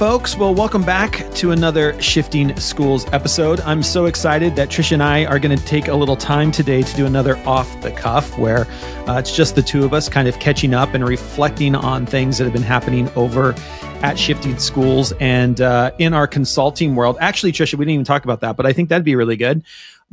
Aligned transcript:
folks. 0.00 0.34
Well, 0.34 0.54
welcome 0.54 0.82
back 0.82 1.30
to 1.34 1.50
another 1.50 2.00
Shifting 2.00 2.56
Schools 2.56 3.04
episode. 3.12 3.60
I'm 3.60 3.82
so 3.82 4.06
excited 4.06 4.56
that 4.56 4.70
Tricia 4.70 4.92
and 4.92 5.02
I 5.02 5.26
are 5.26 5.38
going 5.38 5.54
to 5.54 5.62
take 5.66 5.88
a 5.88 5.94
little 5.94 6.16
time 6.16 6.50
today 6.50 6.80
to 6.80 6.96
do 6.96 7.04
another 7.04 7.36
off 7.46 7.68
the 7.82 7.90
cuff 7.90 8.38
where 8.38 8.66
uh, 9.06 9.18
it's 9.18 9.36
just 9.36 9.56
the 9.56 9.62
two 9.62 9.84
of 9.84 9.92
us 9.92 10.08
kind 10.08 10.26
of 10.26 10.38
catching 10.38 10.72
up 10.72 10.94
and 10.94 11.06
reflecting 11.06 11.74
on 11.74 12.06
things 12.06 12.38
that 12.38 12.44
have 12.44 12.52
been 12.54 12.62
happening 12.62 13.10
over 13.10 13.52
at 14.00 14.18
Shifting 14.18 14.58
Schools 14.58 15.12
and 15.20 15.60
uh, 15.60 15.90
in 15.98 16.14
our 16.14 16.26
consulting 16.26 16.94
world. 16.94 17.18
Actually, 17.20 17.52
Tricia, 17.52 17.74
we 17.74 17.84
didn't 17.84 17.92
even 17.92 18.06
talk 18.06 18.24
about 18.24 18.40
that, 18.40 18.56
but 18.56 18.64
I 18.64 18.72
think 18.72 18.88
that'd 18.88 19.04
be 19.04 19.16
really 19.16 19.36
good. 19.36 19.62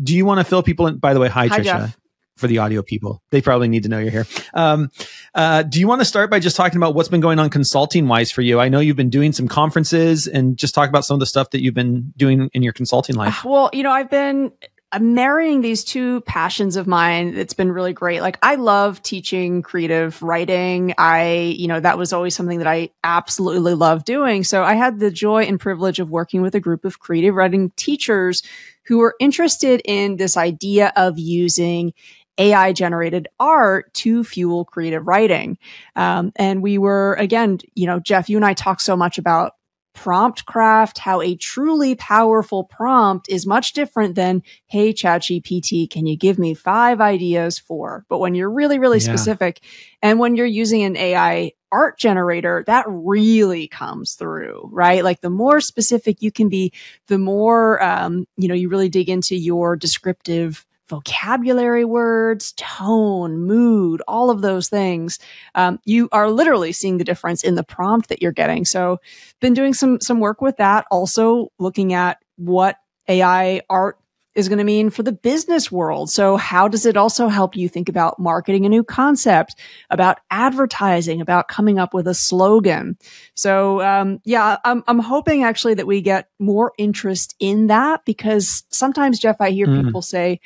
Do 0.03 0.17
you 0.17 0.25
want 0.25 0.41
to 0.41 0.43
fill 0.43 0.63
people 0.63 0.87
in? 0.87 0.97
By 0.97 1.13
the 1.13 1.21
way, 1.21 1.29
hi, 1.29 1.47
Hi, 1.47 1.59
Tricia. 1.59 1.63
Jeff. 1.63 1.97
For 2.35 2.45
the 2.45 2.59
audio 2.59 2.83
people, 2.83 3.23
they 3.31 3.41
probably 3.41 3.67
need 3.67 3.81
to 3.81 3.89
know 3.89 3.97
you're 3.97 4.11
here. 4.11 4.27
Um, 4.53 4.91
uh, 5.37 5.61
do 5.61 5.79
you 5.79 5.87
want 5.87 6.01
to 6.01 6.05
start 6.05 6.31
by 6.31 6.39
just 6.39 6.55
talking 6.55 6.77
about 6.77 6.95
what's 6.95 7.09
been 7.09 7.21
going 7.21 7.37
on 7.37 7.51
consulting 7.51 8.07
wise 8.07 8.31
for 8.31 8.41
you? 8.41 8.59
I 8.59 8.69
know 8.69 8.79
you've 8.79 8.97
been 8.97 9.11
doing 9.11 9.31
some 9.31 9.47
conferences 9.47 10.25
and 10.25 10.57
just 10.57 10.73
talk 10.73 10.89
about 10.89 11.05
some 11.05 11.13
of 11.13 11.19
the 11.19 11.27
stuff 11.27 11.51
that 11.51 11.61
you've 11.61 11.75
been 11.75 12.11
doing 12.17 12.49
in 12.53 12.63
your 12.63 12.73
consulting 12.73 13.15
life. 13.15 13.45
Well, 13.45 13.69
you 13.71 13.83
know, 13.83 13.91
I've 13.91 14.09
been 14.09 14.51
marrying 14.99 15.61
these 15.61 15.83
two 15.83 16.21
passions 16.21 16.75
of 16.75 16.87
mine. 16.87 17.35
It's 17.35 17.53
been 17.53 17.71
really 17.71 17.93
great. 17.93 18.21
Like 18.21 18.39
I 18.41 18.55
love 18.55 19.03
teaching 19.03 19.61
creative 19.61 20.23
writing. 20.23 20.95
I, 20.97 21.55
you 21.55 21.67
know, 21.67 21.79
that 21.79 21.99
was 21.99 22.13
always 22.13 22.35
something 22.35 22.57
that 22.57 22.67
I 22.67 22.89
absolutely 23.03 23.75
love 23.75 24.05
doing. 24.05 24.43
So 24.43 24.63
I 24.63 24.73
had 24.73 24.99
the 24.99 25.11
joy 25.11 25.43
and 25.43 25.59
privilege 25.59 25.99
of 25.99 26.09
working 26.09 26.41
with 26.41 26.55
a 26.55 26.59
group 26.59 26.83
of 26.83 26.99
creative 26.99 27.35
writing 27.35 27.71
teachers 27.75 28.41
who 28.87 28.99
were 28.99 29.15
interested 29.19 29.81
in 29.85 30.15
this 30.15 30.37
idea 30.37 30.93
of 30.95 31.19
using 31.19 31.93
AI 32.37 32.73
generated 32.73 33.27
art 33.39 33.93
to 33.95 34.23
fuel 34.23 34.65
creative 34.65 35.07
writing. 35.07 35.57
Um, 35.95 36.31
and 36.35 36.61
we 36.61 36.77
were, 36.77 37.15
again, 37.15 37.59
you 37.75 37.87
know, 37.87 37.99
Jeff, 37.99 38.29
you 38.29 38.37
and 38.37 38.45
I 38.45 38.53
talk 38.53 38.79
so 38.79 38.95
much 38.95 39.17
about 39.17 39.53
prompt 39.93 40.45
craft, 40.45 40.99
how 40.99 41.21
a 41.21 41.35
truly 41.35 41.95
powerful 41.95 42.63
prompt 42.63 43.27
is 43.29 43.47
much 43.47 43.73
different 43.73 44.13
than, 44.15 44.43
Hey, 44.67 44.93
ChatGPT, 44.93 45.89
can 45.89 46.05
you 46.05 46.15
give 46.15 46.37
me 46.37 46.53
five 46.53 47.01
ideas 47.01 47.57
for? 47.57 48.05
But 48.07 48.19
when 48.19 48.35
you're 48.35 48.51
really, 48.51 48.77
really 48.77 48.99
Yeah. 48.99 49.05
specific 49.05 49.59
and 50.03 50.19
when 50.19 50.35
you're 50.35 50.45
using 50.45 50.83
an 50.83 50.95
AI 50.95 51.53
art 51.71 51.97
generator, 51.97 52.63
that 52.67 52.85
really 52.87 53.67
comes 53.67 54.13
through, 54.13 54.69
right? 54.71 55.03
Like 55.03 55.21
the 55.21 55.31
more 55.31 55.59
specific 55.61 56.21
you 56.21 56.31
can 56.31 56.47
be, 56.47 56.71
the 57.07 57.17
more, 57.17 57.81
um, 57.83 58.27
you 58.37 58.47
know, 58.47 58.53
you 58.55 58.69
really 58.69 58.89
dig 58.89 59.09
into 59.09 59.35
your 59.35 59.75
descriptive 59.75 60.65
vocabulary 60.89 61.85
words, 61.85 62.53
tone, 62.57 63.37
mood, 63.37 64.01
all 64.07 64.29
of 64.29 64.41
those 64.41 64.69
things. 64.69 65.19
Um, 65.55 65.79
you 65.85 66.09
are 66.11 66.29
literally 66.29 66.71
seeing 66.71 66.97
the 66.97 67.03
difference 67.03 67.43
in 67.43 67.55
the 67.55 67.63
prompt 67.63 68.09
that 68.09 68.21
you're 68.21 68.31
getting. 68.31 68.65
So 68.65 68.99
been 69.39 69.53
doing 69.53 69.73
some, 69.73 69.99
some 70.01 70.19
work 70.19 70.41
with 70.41 70.57
that. 70.57 70.85
Also 70.91 71.51
looking 71.59 71.93
at 71.93 72.17
what 72.37 72.77
AI 73.07 73.61
art 73.69 73.97
is 74.37 74.47
going 74.47 74.59
to 74.59 74.63
mean 74.63 74.91
for 74.91 75.01
the 75.01 75.11
business 75.11 75.71
world. 75.71 76.11
So 76.11 76.37
how 76.37 76.67
does 76.67 76.85
it 76.85 76.95
also 76.95 77.27
help 77.27 77.55
you 77.55 77.67
think 77.67 77.89
about 77.89 78.19
marketing 78.19 78.67
a 78.67 78.69
new 78.69 78.83
concept, 78.83 79.55
about 79.89 80.19
advertising, 80.29 81.21
about 81.21 81.47
coming 81.47 81.79
up 81.79 81.91
with 81.91 82.07
a 82.07 82.13
slogan? 82.13 82.97
So, 83.33 83.81
um, 83.81 84.21
yeah, 84.25 84.57
I'm, 84.63 84.83
I'm 84.87 84.99
hoping 84.99 85.43
actually 85.43 85.73
that 85.73 85.87
we 85.87 86.01
get 86.01 86.29
more 86.37 86.71
interest 86.77 87.35
in 87.39 87.65
that 87.67 88.05
because 88.05 88.63
sometimes, 88.69 89.17
Jeff, 89.17 89.37
I 89.41 89.49
hear 89.49 89.65
Mm. 89.65 89.85
people 89.85 90.03
say, 90.03 90.39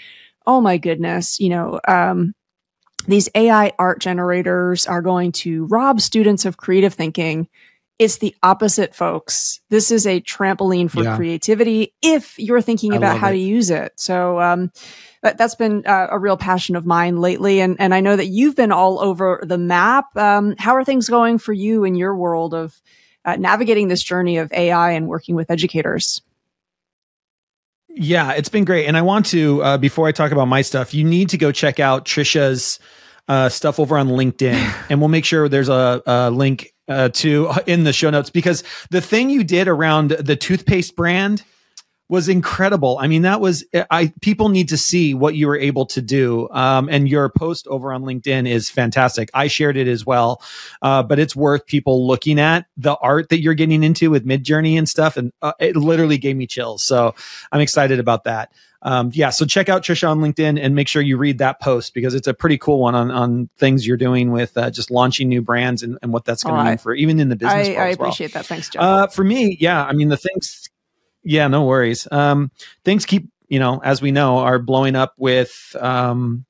Oh 0.45 0.61
my 0.61 0.77
goodness, 0.77 1.39
you 1.39 1.49
know, 1.49 1.79
um, 1.87 2.33
these 3.07 3.29
AI 3.35 3.71
art 3.79 3.99
generators 3.99 4.85
are 4.87 5.01
going 5.01 5.31
to 5.33 5.65
rob 5.65 6.01
students 6.01 6.45
of 6.45 6.57
creative 6.57 6.93
thinking. 6.93 7.47
It's 7.99 8.17
the 8.17 8.35
opposite, 8.41 8.95
folks. 8.95 9.59
This 9.69 9.91
is 9.91 10.07
a 10.07 10.21
trampoline 10.21 10.89
for 10.89 11.03
Yeah. 11.03 11.15
creativity 11.15 11.93
if 12.01 12.37
you're 12.39 12.61
thinking 12.61 12.93
I 12.93 12.97
about 12.97 13.17
how 13.17 13.29
it. 13.29 13.33
to 13.33 13.37
use 13.37 13.69
it. 13.69 13.93
So, 13.97 14.39
um, 14.39 14.71
that, 15.21 15.37
that's 15.37 15.53
been 15.55 15.85
uh, 15.85 16.07
a 16.09 16.17
real 16.17 16.37
passion 16.37 16.75
of 16.75 16.85
mine 16.85 17.17
lately. 17.17 17.59
And, 17.61 17.75
and 17.79 17.93
I 17.93 17.99
know 17.99 18.15
that 18.15 18.27
you've 18.27 18.55
been 18.55 18.71
all 18.71 18.99
over 18.99 19.39
the 19.43 19.57
map. 19.57 20.15
Um, 20.17 20.55
how 20.57 20.75
are 20.75 20.83
things 20.83 21.09
going 21.09 21.37
for 21.37 21.53
you 21.53 21.83
in 21.83 21.93
your 21.93 22.15
world 22.15 22.55
of 22.55 22.81
uh, 23.23 23.35
navigating 23.35 23.87
this 23.87 24.01
journey 24.01 24.37
of 24.37 24.51
AI 24.51 24.91
and 24.91 25.07
working 25.07 25.35
with 25.35 25.51
educators? 25.51 26.21
Yeah, 27.95 28.33
it's 28.33 28.49
been 28.49 28.65
great. 28.65 28.85
And 28.87 28.97
I 28.97 29.01
want 29.01 29.25
to, 29.27 29.63
uh, 29.63 29.77
before 29.77 30.07
I 30.07 30.11
talk 30.11 30.31
about 30.31 30.47
my 30.47 30.61
stuff, 30.61 30.93
you 30.93 31.03
need 31.03 31.29
to 31.29 31.37
go 31.37 31.51
check 31.51 31.79
out 31.79 32.05
Tricia's 32.05 32.79
uh, 33.27 33.49
stuff 33.49 33.79
over 33.79 33.97
on 33.97 34.09
LinkedIn. 34.09 34.73
and 34.89 34.99
we'll 34.99 35.09
make 35.09 35.25
sure 35.25 35.47
there's 35.49 35.69
a, 35.69 36.01
a 36.05 36.31
link 36.31 36.73
uh, 36.87 37.09
to 37.09 37.51
in 37.67 37.83
the 37.83 37.93
show 37.93 38.09
notes 38.09 38.29
because 38.29 38.63
the 38.89 39.01
thing 39.01 39.29
you 39.29 39.43
did 39.43 39.67
around 39.67 40.11
the 40.11 40.35
toothpaste 40.35 40.95
brand 40.95 41.43
was 42.11 42.27
incredible. 42.27 42.97
I 42.99 43.07
mean, 43.07 43.21
that 43.21 43.39
was 43.39 43.63
I 43.89 44.11
people 44.19 44.49
need 44.49 44.67
to 44.69 44.77
see 44.77 45.13
what 45.13 45.33
you 45.35 45.47
were 45.47 45.57
able 45.57 45.85
to 45.87 46.01
do. 46.01 46.49
Um, 46.51 46.89
and 46.89 47.07
your 47.07 47.29
post 47.29 47.67
over 47.67 47.93
on 47.93 48.03
LinkedIn 48.03 48.49
is 48.49 48.69
fantastic. 48.69 49.29
I 49.33 49.47
shared 49.47 49.77
it 49.77 49.87
as 49.87 50.05
well, 50.05 50.43
uh, 50.81 51.03
but 51.03 51.19
it's 51.19 51.37
worth 51.37 51.65
people 51.65 52.05
looking 52.05 52.37
at 52.37 52.65
the 52.75 52.97
art 52.97 53.29
that 53.29 53.39
you're 53.39 53.53
getting 53.53 53.81
into 53.81 54.09
with 54.11 54.25
Midjourney 54.25 54.77
and 54.77 54.89
stuff. 54.89 55.15
And 55.15 55.31
uh, 55.41 55.53
it 55.61 55.77
literally 55.77 56.17
gave 56.17 56.35
me 56.35 56.47
chills. 56.47 56.83
So 56.83 57.15
I'm 57.49 57.61
excited 57.61 57.97
about 57.97 58.25
that. 58.25 58.51
Um, 58.81 59.11
yeah, 59.13 59.29
so 59.29 59.45
check 59.45 59.69
out 59.69 59.83
Tricia 59.83 60.09
on 60.09 60.19
LinkedIn 60.19 60.59
and 60.59 60.75
make 60.75 60.87
sure 60.89 61.01
you 61.03 61.15
read 61.15 61.37
that 61.37 61.61
post 61.61 61.93
because 61.93 62.13
it's 62.13 62.27
a 62.27 62.33
pretty 62.33 62.57
cool 62.57 62.79
one 62.79 62.95
on 62.95 63.11
on 63.11 63.47
things 63.57 63.85
you're 63.87 63.95
doing 63.95 64.31
with 64.31 64.57
uh, 64.57 64.69
just 64.71 64.89
launching 64.91 65.29
new 65.29 65.41
brands 65.41 65.83
and, 65.83 65.99
and 66.01 66.11
what 66.11 66.25
that's 66.25 66.43
going 66.43 66.55
to 66.55 66.61
Oh, 66.61 66.65
mean 66.65 66.77
for 66.79 66.93
even 66.95 67.19
in 67.19 67.29
the 67.29 67.35
business 67.35 67.67
I, 67.67 67.69
world 67.69 67.77
I 67.77 67.89
as 67.91 67.97
well. 67.99 68.07
appreciate 68.09 68.33
that. 68.33 68.47
Thanks, 68.47 68.69
John. 68.69 68.83
Uh, 68.83 69.07
for 69.07 69.23
me, 69.23 69.55
yeah, 69.61 69.85
I 69.85 69.93
mean 69.93 70.09
the 70.09 70.17
things. 70.17 70.67
Yeah, 71.23 71.47
no 71.47 71.63
worries. 71.63 72.07
Um, 72.11 72.51
things 72.83 73.05
keep, 73.05 73.29
you 73.47 73.59
know, 73.59 73.79
as 73.83 74.01
we 74.01 74.11
know, 74.11 74.37
are 74.39 74.59
blowing 74.59 74.95
up 74.95 75.13
with 75.17 75.75
um, 75.79 76.45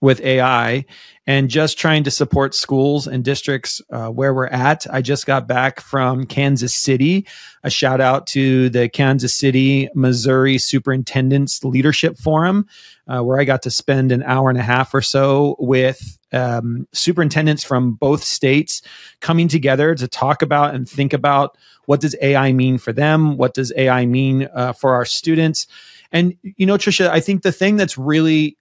with 0.00 0.20
AI, 0.20 0.84
and 1.26 1.48
just 1.48 1.78
trying 1.78 2.04
to 2.04 2.10
support 2.10 2.54
schools 2.54 3.06
and 3.06 3.24
districts 3.24 3.80
uh, 3.90 4.08
where 4.08 4.34
we're 4.34 4.46
at. 4.48 4.86
I 4.90 5.00
just 5.00 5.24
got 5.24 5.48
back 5.48 5.80
from 5.80 6.26
Kansas 6.26 6.74
City. 6.76 7.26
A 7.62 7.70
shout 7.70 8.00
out 8.02 8.26
to 8.28 8.68
the 8.68 8.88
Kansas 8.88 9.34
City, 9.34 9.88
Missouri 9.94 10.58
Superintendents 10.58 11.64
Leadership 11.64 12.18
Forum, 12.18 12.66
uh, 13.08 13.22
where 13.22 13.40
I 13.40 13.44
got 13.44 13.62
to 13.62 13.70
spend 13.70 14.12
an 14.12 14.22
hour 14.24 14.50
and 14.50 14.58
a 14.58 14.62
half 14.62 14.92
or 14.92 15.00
so 15.00 15.56
with 15.58 16.18
um, 16.32 16.86
superintendents 16.92 17.64
from 17.64 17.94
both 17.94 18.22
states 18.22 18.82
coming 19.20 19.48
together 19.48 19.94
to 19.94 20.06
talk 20.08 20.42
about 20.42 20.74
and 20.74 20.88
think 20.88 21.12
about 21.12 21.56
what 21.86 22.00
does 22.00 22.16
AI 22.20 22.52
mean 22.52 22.78
for 22.78 22.92
them? 22.92 23.36
What 23.36 23.54
does 23.54 23.72
AI 23.76 24.06
mean 24.06 24.48
uh, 24.54 24.72
for 24.72 24.94
our 24.94 25.04
students? 25.04 25.66
And 26.12 26.36
you 26.42 26.66
know, 26.66 26.76
Tricia, 26.76 27.08
I 27.08 27.20
think 27.20 27.42
the 27.42 27.52
thing 27.52 27.76
that's 27.76 27.98
really 27.98 28.56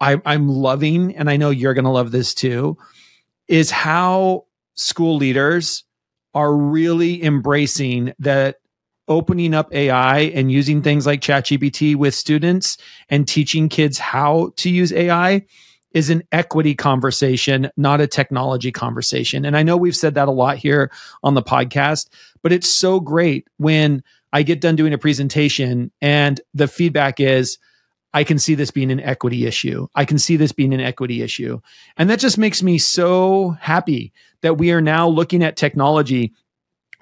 I, 0.00 0.20
I'm 0.24 0.48
loving, 0.48 1.16
and 1.16 1.30
I 1.30 1.36
know 1.36 1.50
you're 1.50 1.74
going 1.74 1.84
to 1.84 1.90
love 1.90 2.10
this 2.10 2.34
too, 2.34 2.76
is 3.48 3.70
how 3.70 4.46
school 4.74 5.16
leaders 5.16 5.84
are 6.34 6.54
really 6.54 7.22
embracing 7.22 8.12
that 8.18 8.56
opening 9.06 9.54
up 9.54 9.72
AI 9.74 10.20
and 10.20 10.50
using 10.50 10.82
things 10.82 11.06
like 11.06 11.20
ChatGPT 11.20 11.94
with 11.94 12.14
students 12.14 12.76
and 13.08 13.28
teaching 13.28 13.68
kids 13.68 13.98
how 13.98 14.52
to 14.56 14.70
use 14.70 14.92
AI 14.92 15.44
is 15.94 16.10
an 16.10 16.24
equity 16.32 16.74
conversation, 16.74 17.70
not 17.76 18.00
a 18.00 18.06
technology 18.06 18.72
conversation. 18.72 19.44
And 19.44 19.56
I 19.56 19.62
know 19.62 19.76
we've 19.76 19.96
said 19.96 20.14
that 20.14 20.28
a 20.28 20.32
lot 20.32 20.58
here 20.58 20.90
on 21.22 21.34
the 21.34 21.42
podcast, 21.42 22.08
but 22.42 22.52
it's 22.52 22.68
so 22.68 23.00
great 23.00 23.48
when 23.56 24.02
I 24.32 24.42
get 24.42 24.60
done 24.60 24.74
doing 24.74 24.92
a 24.92 24.98
presentation 24.98 25.92
and 26.02 26.40
the 26.52 26.66
feedback 26.66 27.20
is, 27.20 27.58
I 28.12 28.24
can 28.24 28.38
see 28.38 28.54
this 28.54 28.70
being 28.70 28.90
an 28.90 29.00
equity 29.00 29.46
issue. 29.46 29.86
I 29.94 30.04
can 30.04 30.18
see 30.18 30.36
this 30.36 30.52
being 30.52 30.74
an 30.74 30.80
equity 30.80 31.22
issue. 31.22 31.60
And 31.96 32.10
that 32.10 32.20
just 32.20 32.38
makes 32.38 32.62
me 32.62 32.78
so 32.78 33.50
happy 33.60 34.12
that 34.42 34.58
we 34.58 34.72
are 34.72 34.80
now 34.80 35.08
looking 35.08 35.42
at 35.42 35.56
technology, 35.56 36.32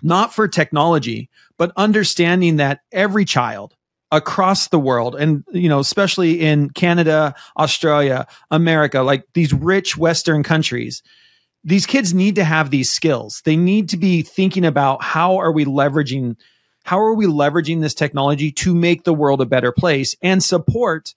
not 0.03 0.35
for 0.35 0.49
technology, 0.49 1.29
but 1.59 1.73
understanding 1.77 2.57
that 2.57 2.81
every 2.93 3.25
child 3.25 3.75
across 4.13 4.69
the 4.69 4.79
world 4.79 5.17
and 5.17 5.43
you 5.53 5.69
know 5.69 5.81
especially 5.81 6.41
in 6.41 6.71
Canada, 6.71 7.35
Australia, 7.59 8.27
America, 8.51 9.01
like 9.01 9.25
these 9.33 9.53
rich 9.53 9.97
western 9.97 10.45
countries, 10.45 11.03
these 11.65 11.87
kids 11.87 12.15
need 12.15 12.37
to 12.37 12.45
have 12.45 12.71
these 12.71 12.93
skills. 12.93 13.43
They 13.45 13.57
need 13.57 13.89
to 13.89 13.97
be 13.97 14.23
thinking 14.23 14.65
about 14.65 15.03
how 15.03 15.39
are 15.39 15.51
we 15.51 15.65
leveraging 15.65 16.37
how 16.85 17.01
are 17.01 17.15
we 17.15 17.27
leveraging 17.27 17.81
this 17.81 17.95
technology 17.95 18.53
to 18.53 18.75
make 18.75 19.05
the 19.05 19.15
world 19.15 19.41
a 19.41 19.47
better 19.47 19.73
place 19.73 20.15
and 20.23 20.43
support 20.43 21.15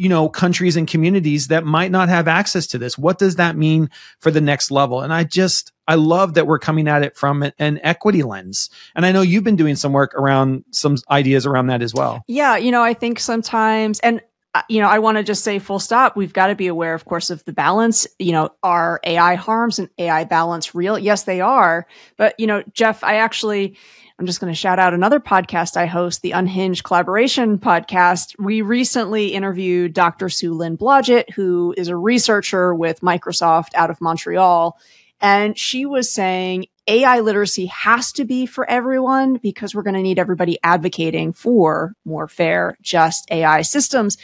you 0.00 0.08
know 0.08 0.28
countries 0.28 0.76
and 0.76 0.88
communities 0.88 1.48
that 1.48 1.64
might 1.64 1.90
not 1.90 2.08
have 2.08 2.26
access 2.26 2.66
to 2.66 2.78
this 2.78 2.96
what 2.96 3.18
does 3.18 3.36
that 3.36 3.54
mean 3.56 3.90
for 4.18 4.30
the 4.30 4.40
next 4.40 4.70
level 4.70 5.02
and 5.02 5.12
i 5.12 5.22
just 5.22 5.72
i 5.86 5.94
love 5.94 6.34
that 6.34 6.46
we're 6.46 6.58
coming 6.58 6.88
at 6.88 7.02
it 7.02 7.16
from 7.16 7.42
an- 7.58 7.80
equity 7.82 8.22
lens 8.22 8.70
and 8.94 9.04
i 9.04 9.12
know 9.12 9.20
you've 9.20 9.44
been 9.44 9.56
doing 9.56 9.76
some 9.76 9.92
work 9.92 10.14
around 10.14 10.64
some 10.70 10.96
ideas 11.10 11.44
around 11.44 11.66
that 11.66 11.82
as 11.82 11.92
well 11.92 12.24
Yeah, 12.26 12.56
you 12.56 12.70
know, 12.70 12.82
I 12.82 12.94
think 12.94 13.18
sometimes, 13.20 14.00
and 14.00 14.22
uh, 14.54 14.62
you 14.68 14.80
know, 14.80 14.88
I 14.88 14.98
want 14.98 15.16
to 15.18 15.22
just 15.22 15.44
say 15.44 15.58
full 15.60 15.78
stop. 15.78 16.16
We've 16.16 16.32
got 16.32 16.48
to 16.48 16.56
be 16.56 16.66
aware, 16.66 16.94
of 16.94 17.04
course, 17.04 17.30
of 17.30 17.44
the 17.44 17.52
balance. 17.52 18.06
You 18.18 18.32
know, 18.32 18.50
are 18.64 18.98
AI 19.04 19.36
harms 19.36 19.78
and 19.78 19.88
AI 19.96 20.24
balance 20.24 20.74
real? 20.74 20.98
Yes, 20.98 21.22
they 21.22 21.40
are. 21.40 21.86
But, 22.16 22.34
you 22.38 22.48
know, 22.48 22.64
Jeff, 22.72 23.04
I 23.04 23.16
actually, 23.16 23.76
I'm 24.20 24.26
just 24.26 24.38
going 24.38 24.52
to 24.52 24.58
shout 24.58 24.78
out 24.78 24.92
another 24.92 25.18
podcast 25.18 25.78
I 25.78 25.86
host, 25.86 26.20
the 26.20 26.32
Unhinged 26.32 26.84
Collaboration 26.84 27.56
Podcast. 27.58 28.38
We 28.38 28.60
recently 28.60 29.28
interviewed 29.28 29.94
Dr. 29.94 30.28
Su 30.28 30.52
Lin 30.52 30.76
Blodgett, 30.76 31.30
who 31.30 31.72
is 31.78 31.88
a 31.88 31.96
researcher 31.96 32.74
with 32.74 33.00
Microsoft 33.00 33.70
out 33.74 33.88
of 33.88 33.98
Montreal. 34.02 34.78
And 35.22 35.56
she 35.58 35.86
was 35.86 36.12
saying 36.12 36.66
AI 36.86 37.20
literacy 37.20 37.64
has 37.66 38.12
to 38.12 38.26
be 38.26 38.44
for 38.44 38.68
everyone 38.68 39.38
because 39.38 39.74
we're 39.74 39.84
going 39.84 39.94
to 39.94 40.02
need 40.02 40.18
everybody 40.18 40.58
advocating 40.62 41.32
for 41.32 41.94
more 42.04 42.28
fair, 42.28 42.76
just 42.82 43.26
AI 43.30 43.62
systems. 43.62 44.18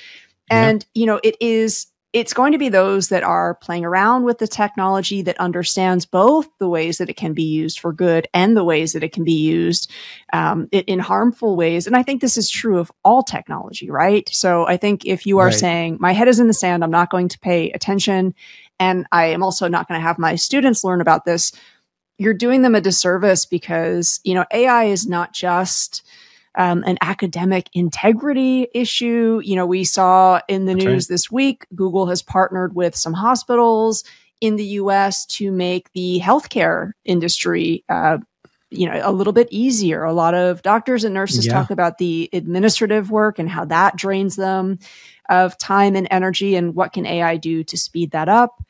And, 0.50 0.84
you 0.92 1.06
know, 1.06 1.20
it 1.24 1.36
is, 1.40 1.86
it's 2.12 2.32
going 2.32 2.52
to 2.52 2.58
be 2.58 2.68
those 2.68 3.08
that 3.08 3.22
are 3.22 3.56
playing 3.56 3.84
around 3.84 4.24
with 4.24 4.38
the 4.38 4.46
technology 4.46 5.22
that 5.22 5.38
understands 5.38 6.06
both 6.06 6.48
the 6.58 6.68
ways 6.68 6.98
that 6.98 7.10
it 7.10 7.16
can 7.16 7.34
be 7.34 7.42
used 7.42 7.78
for 7.78 7.92
good 7.92 8.26
and 8.32 8.56
the 8.56 8.64
ways 8.64 8.92
that 8.92 9.02
it 9.02 9.12
can 9.12 9.24
be 9.24 9.32
used 9.32 9.90
um, 10.32 10.68
in 10.72 10.98
harmful 10.98 11.56
ways. 11.56 11.86
And 11.86 11.96
I 11.96 12.02
think 12.02 12.20
this 12.20 12.38
is 12.38 12.48
true 12.48 12.78
of 12.78 12.90
all 13.04 13.22
technology, 13.22 13.90
right? 13.90 14.28
So 14.32 14.66
I 14.66 14.76
think 14.76 15.04
if 15.04 15.26
you 15.26 15.38
are 15.38 15.46
right. 15.46 15.54
saying, 15.54 15.98
my 16.00 16.12
head 16.12 16.28
is 16.28 16.40
in 16.40 16.46
the 16.46 16.54
sand, 16.54 16.82
I'm 16.82 16.90
not 16.90 17.10
going 17.10 17.28
to 17.28 17.38
pay 17.38 17.70
attention, 17.72 18.34
and 18.78 19.06
I 19.12 19.26
am 19.26 19.42
also 19.42 19.68
not 19.68 19.88
going 19.88 20.00
to 20.00 20.06
have 20.06 20.18
my 20.18 20.36
students 20.36 20.84
learn 20.84 21.00
about 21.00 21.24
this, 21.24 21.52
you're 22.18 22.34
doing 22.34 22.62
them 22.62 22.74
a 22.74 22.80
disservice 22.80 23.44
because, 23.44 24.20
you 24.24 24.34
know, 24.34 24.46
AI 24.52 24.84
is 24.84 25.06
not 25.06 25.34
just 25.34 26.02
um, 26.56 26.82
an 26.86 26.96
academic 27.00 27.68
integrity 27.72 28.68
issue. 28.74 29.40
You 29.44 29.56
know, 29.56 29.66
we 29.66 29.84
saw 29.84 30.40
in 30.48 30.64
the 30.64 30.74
That's 30.74 30.84
news 30.84 31.04
right. 31.04 31.14
this 31.14 31.30
week, 31.30 31.66
Google 31.74 32.06
has 32.06 32.22
partnered 32.22 32.74
with 32.74 32.96
some 32.96 33.12
hospitals 33.12 34.04
in 34.40 34.56
the 34.56 34.64
US 34.64 35.26
to 35.26 35.50
make 35.50 35.92
the 35.92 36.20
healthcare 36.22 36.92
industry, 37.04 37.84
uh, 37.88 38.18
you 38.70 38.88
know, 38.88 39.00
a 39.02 39.12
little 39.12 39.32
bit 39.32 39.48
easier. 39.50 40.02
A 40.02 40.12
lot 40.12 40.34
of 40.34 40.62
doctors 40.62 41.04
and 41.04 41.14
nurses 41.14 41.46
yeah. 41.46 41.52
talk 41.52 41.70
about 41.70 41.98
the 41.98 42.28
administrative 42.32 43.10
work 43.10 43.38
and 43.38 43.48
how 43.48 43.64
that 43.66 43.96
drains 43.96 44.36
them 44.36 44.78
of 45.28 45.56
time 45.58 45.96
and 45.96 46.08
energy 46.10 46.56
and 46.56 46.74
what 46.74 46.92
can 46.92 47.06
AI 47.06 47.36
do 47.36 47.64
to 47.64 47.76
speed 47.76 48.10
that 48.12 48.28
up. 48.28 48.62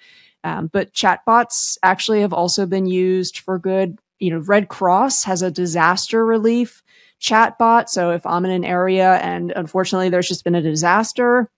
Um, 0.45 0.69
but 0.73 0.93
chatbots 0.93 1.77
actually 1.83 2.21
have 2.21 2.33
also 2.33 2.67
been 2.67 2.87
used 2.87 3.39
for 3.39 3.59
good. 3.59 3.99
You 4.19 4.31
know, 4.31 4.39
Red 4.39 4.69
Cross 4.69 5.25
has 5.25 5.43
a 5.43 5.51
disaster 5.51 6.25
relief 6.25 6.83
chatbot. 7.21 7.89
So 7.89 8.11
if 8.11 8.25
I'm 8.27 8.45
in 8.45 8.51
an 8.51 8.65
area 8.65 9.15
and 9.17 9.53
unfortunately 9.55 10.09
there's 10.09 10.29
just 10.29 10.45
been 10.45 10.55
a 10.55 10.63
disaster, 10.63 11.51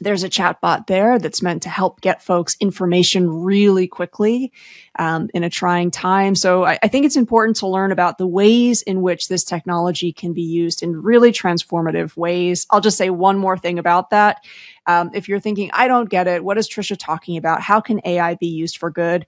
there's 0.00 0.24
a 0.24 0.28
chatbot 0.28 0.86
there 0.86 1.18
that's 1.18 1.42
meant 1.42 1.62
to 1.62 1.68
help 1.68 2.00
get 2.00 2.22
folks 2.22 2.56
information 2.60 3.28
really 3.28 3.86
quickly 3.86 4.52
um, 4.98 5.28
in 5.34 5.44
a 5.44 5.50
trying 5.50 5.90
time. 5.90 6.34
So 6.34 6.64
I, 6.64 6.78
I, 6.82 6.88
think 6.88 7.06
it's 7.06 7.16
important 7.16 7.56
to 7.58 7.66
learn 7.66 7.92
about 7.92 8.18
the 8.18 8.26
ways 8.26 8.82
in 8.82 9.02
which 9.02 9.28
this 9.28 9.44
technology 9.44 10.12
can 10.12 10.32
be 10.32 10.42
used 10.42 10.82
in 10.82 11.00
really 11.00 11.32
transformative 11.32 12.16
ways. 12.16 12.66
I'll 12.70 12.80
just 12.80 12.98
say 12.98 13.10
one 13.10 13.38
more 13.38 13.56
thing 13.56 13.78
about 13.78 14.10
that. 14.10 14.44
Um, 14.86 15.10
if 15.14 15.28
you're 15.28 15.40
thinking, 15.40 15.70
I 15.72 15.88
don't 15.88 16.08
get 16.08 16.26
it, 16.26 16.44
what 16.44 16.58
is 16.58 16.68
Tricia 16.68 16.96
talking 16.98 17.36
about? 17.36 17.60
How 17.62 17.80
can 17.80 18.00
AI 18.04 18.34
be 18.34 18.48
used 18.48 18.78
for 18.78 18.90
good? 18.90 19.26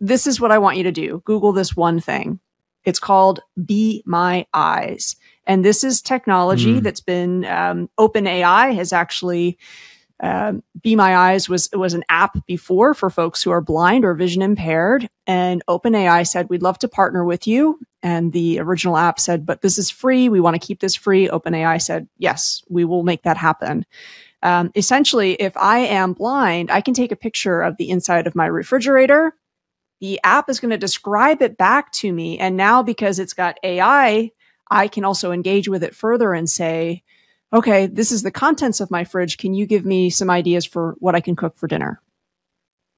This 0.00 0.26
is 0.26 0.40
what 0.40 0.50
I 0.50 0.58
want 0.58 0.76
you 0.76 0.84
to 0.84 0.92
do. 0.92 1.22
Google 1.24 1.52
this 1.52 1.76
one 1.76 2.00
thing. 2.00 2.40
It's 2.84 2.98
called 2.98 3.40
Be 3.64 4.02
My 4.06 4.46
Eyes. 4.54 5.16
And 5.46 5.64
this 5.64 5.84
is 5.84 6.00
technology 6.00 6.80
mm. 6.80 6.82
that's 6.82 7.00
been, 7.00 7.44
um, 7.44 7.90
OpenAI 7.98 8.74
has 8.74 8.92
actually 8.92 9.58
um, 10.20 10.62
Be 10.80 10.94
My 10.94 11.16
Eyes 11.16 11.48
was 11.48 11.68
was 11.72 11.92
an 11.92 12.04
app 12.08 12.46
before 12.46 12.94
for 12.94 13.10
folks 13.10 13.42
who 13.42 13.50
are 13.50 13.60
blind 13.60 14.04
or 14.04 14.14
vision 14.14 14.42
impaired, 14.42 15.08
and 15.26 15.62
OpenAI 15.68 16.26
said 16.26 16.48
we'd 16.48 16.62
love 16.62 16.78
to 16.78 16.88
partner 16.88 17.24
with 17.24 17.46
you. 17.46 17.78
And 18.02 18.32
the 18.32 18.60
original 18.60 18.96
app 18.96 19.18
said, 19.18 19.44
but 19.44 19.62
this 19.62 19.76
is 19.76 19.90
free. 19.90 20.28
We 20.28 20.40
want 20.40 20.60
to 20.60 20.64
keep 20.64 20.80
this 20.80 20.94
free. 20.94 21.28
OpenAI 21.28 21.80
said, 21.82 22.06
yes, 22.18 22.62
we 22.68 22.84
will 22.84 23.02
make 23.02 23.22
that 23.22 23.36
happen. 23.36 23.86
Um, 24.42 24.70
essentially, 24.76 25.34
if 25.34 25.56
I 25.56 25.78
am 25.78 26.12
blind, 26.12 26.70
I 26.70 26.80
can 26.80 26.94
take 26.94 27.12
a 27.12 27.16
picture 27.16 27.62
of 27.62 27.76
the 27.76 27.90
inside 27.90 28.26
of 28.26 28.34
my 28.34 28.46
refrigerator. 28.46 29.34
The 30.04 30.20
app 30.22 30.50
is 30.50 30.60
going 30.60 30.70
to 30.70 30.76
describe 30.76 31.40
it 31.40 31.56
back 31.56 31.90
to 31.92 32.12
me, 32.12 32.38
and 32.38 32.58
now 32.58 32.82
because 32.82 33.18
it's 33.18 33.32
got 33.32 33.58
AI, 33.62 34.32
I 34.70 34.86
can 34.86 35.02
also 35.02 35.32
engage 35.32 35.66
with 35.66 35.82
it 35.82 35.94
further 35.94 36.34
and 36.34 36.46
say, 36.46 37.02
okay, 37.54 37.86
this 37.86 38.12
is 38.12 38.22
the 38.22 38.30
contents 38.30 38.82
of 38.82 38.90
my 38.90 39.04
fridge. 39.04 39.38
Can 39.38 39.54
you 39.54 39.64
give 39.64 39.86
me 39.86 40.10
some 40.10 40.28
ideas 40.28 40.66
for 40.66 40.94
what 40.98 41.14
I 41.14 41.22
can 41.22 41.36
cook 41.36 41.56
for 41.56 41.68
dinner? 41.68 42.02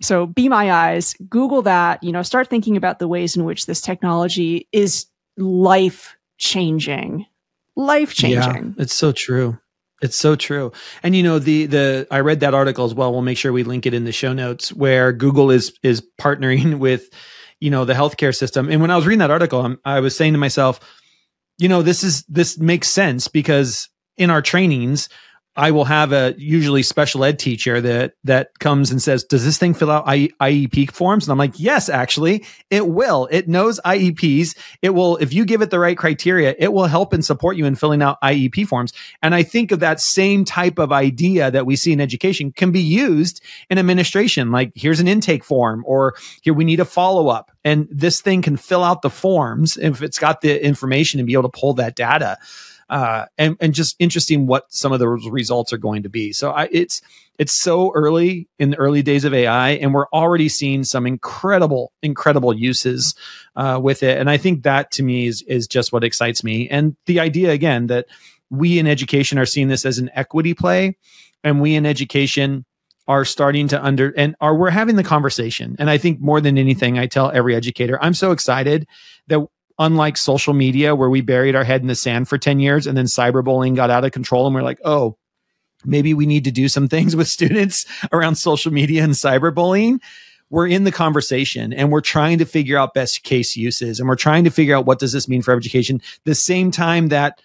So 0.03 0.26
be 0.26 0.49
my 0.49 0.73
eyes, 0.73 1.14
Google 1.31 1.62
that, 1.62 2.03
you 2.03 2.11
know, 2.11 2.23
start 2.23 2.50
thinking 2.50 2.76
about 2.76 2.99
the 2.99 3.06
ways 3.06 3.37
in 3.37 3.44
which 3.44 3.67
this 3.67 3.81
technology 3.81 4.67
is 4.73 5.06
life 5.37 6.17
changing. 6.38 7.25
Life 7.76 8.14
changing. 8.14 8.75
Yeah, 8.76 8.82
it's 8.82 8.94
so 8.94 9.12
true. 9.12 9.61
It's 10.02 10.16
so 10.16 10.37
true. 10.37 10.72
And 11.02 11.16
you 11.16 11.22
know, 11.22 11.38
the 11.38 11.66
the 11.66 12.06
I 12.10 12.20
read 12.20 12.40
that 12.40 12.54
article 12.54 12.84
as 12.84 12.94
well. 12.94 13.12
We'll 13.12 13.22
make 13.22 13.38
sure 13.38 13.52
we 13.52 13.62
link 13.62 13.87
it 13.87 13.94
in 13.94 14.04
the 14.04 14.12
show 14.12 14.32
notes 14.32 14.72
where 14.72 15.12
Google 15.12 15.50
is 15.50 15.72
is 15.82 16.02
partnering 16.20 16.78
with, 16.78 17.08
you 17.60 17.70
know, 17.70 17.84
the 17.84 17.94
healthcare 17.94 18.37
system. 18.37 18.69
And 18.69 18.81
when 18.81 18.90
I 18.90 18.96
was 18.96 19.06
reading 19.06 19.20
that 19.20 19.31
article, 19.31 19.60
I'm, 19.60 19.78
I 19.84 20.00
was 20.00 20.14
saying 20.14 20.34
to 20.34 20.38
myself, 20.38 20.81
you 21.58 21.69
know, 21.69 21.82
this 21.82 22.04
is 22.04 22.25
this 22.25 22.58
makes 22.58 22.88
sense 22.88 23.28
because 23.28 23.88
in 24.19 24.31
our 24.31 24.43
trainings, 24.43 25.08
I 25.56 25.70
will 25.70 25.87
have 25.87 26.12
a 26.12 26.35
usually 26.37 26.82
special 26.82 27.25
ed 27.25 27.38
teacher 27.38 27.81
that 27.81 28.12
that 28.25 28.58
comes 28.58 28.91
and 28.91 29.00
says, 29.00 29.25
"Does 29.25 29.44
this 29.44 29.56
thing 29.56 29.73
fill 29.75 29.91
out 29.91 30.05
I, 30.06 30.29
IEP 30.41 30.91
forms?" 30.91 31.26
And 31.26 31.32
I'm 31.32 31.38
like, 31.38 31.58
"Yes, 31.58 31.88
actually, 31.88 32.44
it 32.70 32.88
will. 32.88 33.26
It 33.31 33.49
knows 33.49 33.81
IEPs. 33.85 34.56
It 34.82 34.91
will 34.91 35.17
if 35.17 35.32
you 35.32 35.44
give 35.44 35.62
it 35.62 35.70
the 35.70 35.79
right 35.79 35.97
criteria, 35.97 36.55
it 36.58 36.73
will 36.73 36.87
help 36.87 37.12
and 37.12 37.25
support 37.25 37.56
you 37.56 37.64
in 37.64 37.75
filling 37.75 38.03
out 38.03 38.19
IEP 38.23 38.67
forms." 38.67 38.93
And 39.23 39.35
I 39.35 39.43
think 39.43 39.73
of 39.73 39.81
that 39.81 40.00
same 40.00 40.44
type 40.44 40.79
of 40.79 40.93
idea 40.93 41.50
that 41.50 41.67
we 41.67 41.76
see 41.76 41.93
in 41.93 42.00
education 42.00 42.53
can 42.53 42.70
be 42.70 42.82
used 42.82 43.41
in 43.70 43.79
administration. 43.79 44.50
Like, 44.50 44.73
here's 44.75 45.00
an 45.00 45.08
intake 45.08 45.44
form, 45.44 45.85
or 45.87 46.14
here 46.43 46.55
we 46.55 46.64
need 46.64 46.81
a 46.81 46.85
follow 46.85 47.29
up, 47.29 47.50
and 47.64 47.88
this 47.91 48.20
thing 48.20 48.43
can 48.43 48.56
fill 48.56 48.85
out 48.85 49.03
the 49.03 49.11
forms 49.11 49.76
if 49.76 50.03
it's 50.03 50.19
got 50.19 50.43
the 50.43 50.63
information 50.65 51.19
and 51.19 51.27
be 51.27 51.32
able 51.32 51.44
to 51.44 51.60
pull 51.60 51.75
that 51.75 51.96
data 51.96 52.36
uh, 52.88 53.26
and 53.36 53.56
and 53.60 53.74
just 53.74 53.96
interesting 53.98 54.46
what 54.46 54.72
some 54.72 54.93
of 54.93 55.00
those 55.00 55.28
results 55.28 55.72
are 55.72 55.78
going 55.78 56.02
to 56.02 56.08
be. 56.08 56.32
So 56.32 56.50
I, 56.50 56.69
it's 56.70 57.02
it's 57.38 57.60
so 57.60 57.93
early 57.94 58.48
in 58.58 58.70
the 58.70 58.76
early 58.76 59.02
days 59.02 59.24
of 59.24 59.34
AI, 59.34 59.70
and 59.70 59.93
we're 59.93 60.08
already 60.08 60.48
seeing 60.48 60.84
some 60.84 61.06
incredible 61.06 61.93
incredible 62.02 62.55
uses 62.55 63.14
uh, 63.56 63.78
with 63.82 64.02
it. 64.02 64.19
And 64.19 64.31
I 64.31 64.36
think 64.36 64.62
that 64.62 64.90
to 64.93 65.02
me 65.02 65.26
is 65.26 65.43
is 65.43 65.66
just 65.66 65.93
what 65.93 66.05
excites 66.05 66.44
me. 66.44 66.69
And 66.69 66.96
the 67.06 67.20
idea 67.20 67.50
again 67.50 67.88
that 67.88 68.06
we 68.50 68.78
in 68.78 68.86
education 68.86 69.38
are 69.38 69.46
seeing 69.46 69.69
this 69.69 69.84
as 69.84 69.98
an 69.98 70.10
equity 70.14 70.55
play, 70.55 70.96
and 71.43 71.60
we 71.60 71.74
in 71.74 71.86
education 71.86 72.64
are 73.08 73.24
starting 73.24 73.69
to 73.69 73.84
under 73.84 74.12
and 74.16 74.34
are 74.40 74.56
we're 74.56 74.70
having 74.70 74.96
the 74.96 75.05
conversation 75.05 75.76
and 75.78 75.88
i 75.88 75.96
think 75.96 76.20
more 76.20 76.40
than 76.40 76.58
anything 76.58 76.98
i 76.98 77.06
tell 77.06 77.31
every 77.31 77.55
educator 77.55 78.02
i'm 78.02 78.14
so 78.14 78.32
excited 78.32 78.86
that 79.28 79.46
unlike 79.78 80.16
social 80.16 80.54
media 80.54 80.94
where 80.94 81.10
we 81.10 81.20
buried 81.20 81.54
our 81.54 81.64
head 81.64 81.82
in 81.82 81.86
the 81.86 81.94
sand 81.94 82.28
for 82.28 82.38
10 82.38 82.60
years 82.60 82.86
and 82.86 82.96
then 82.96 83.06
cyberbullying 83.06 83.76
got 83.76 83.90
out 83.90 84.04
of 84.04 84.12
control 84.12 84.46
and 84.46 84.54
we're 84.54 84.62
like, 84.62 84.80
oh, 84.84 85.16
maybe 85.84 86.14
we 86.14 86.26
need 86.26 86.44
to 86.44 86.50
do 86.50 86.68
some 86.68 86.88
things 86.88 87.14
with 87.14 87.28
students 87.28 87.84
around 88.12 88.36
social 88.36 88.72
media 88.72 89.04
and 89.04 89.12
cyberbullying. 89.12 90.00
We're 90.48 90.68
in 90.68 90.84
the 90.84 90.92
conversation 90.92 91.72
and 91.72 91.90
we're 91.90 92.00
trying 92.00 92.38
to 92.38 92.44
figure 92.44 92.78
out 92.78 92.94
best 92.94 93.24
case 93.24 93.56
uses 93.56 93.98
and 93.98 94.08
we're 94.08 94.14
trying 94.14 94.44
to 94.44 94.50
figure 94.50 94.76
out 94.76 94.86
what 94.86 95.00
does 95.00 95.12
this 95.12 95.28
mean 95.28 95.42
for 95.42 95.54
education. 95.54 96.00
The 96.24 96.36
same 96.36 96.70
time 96.70 97.08
that 97.08 97.40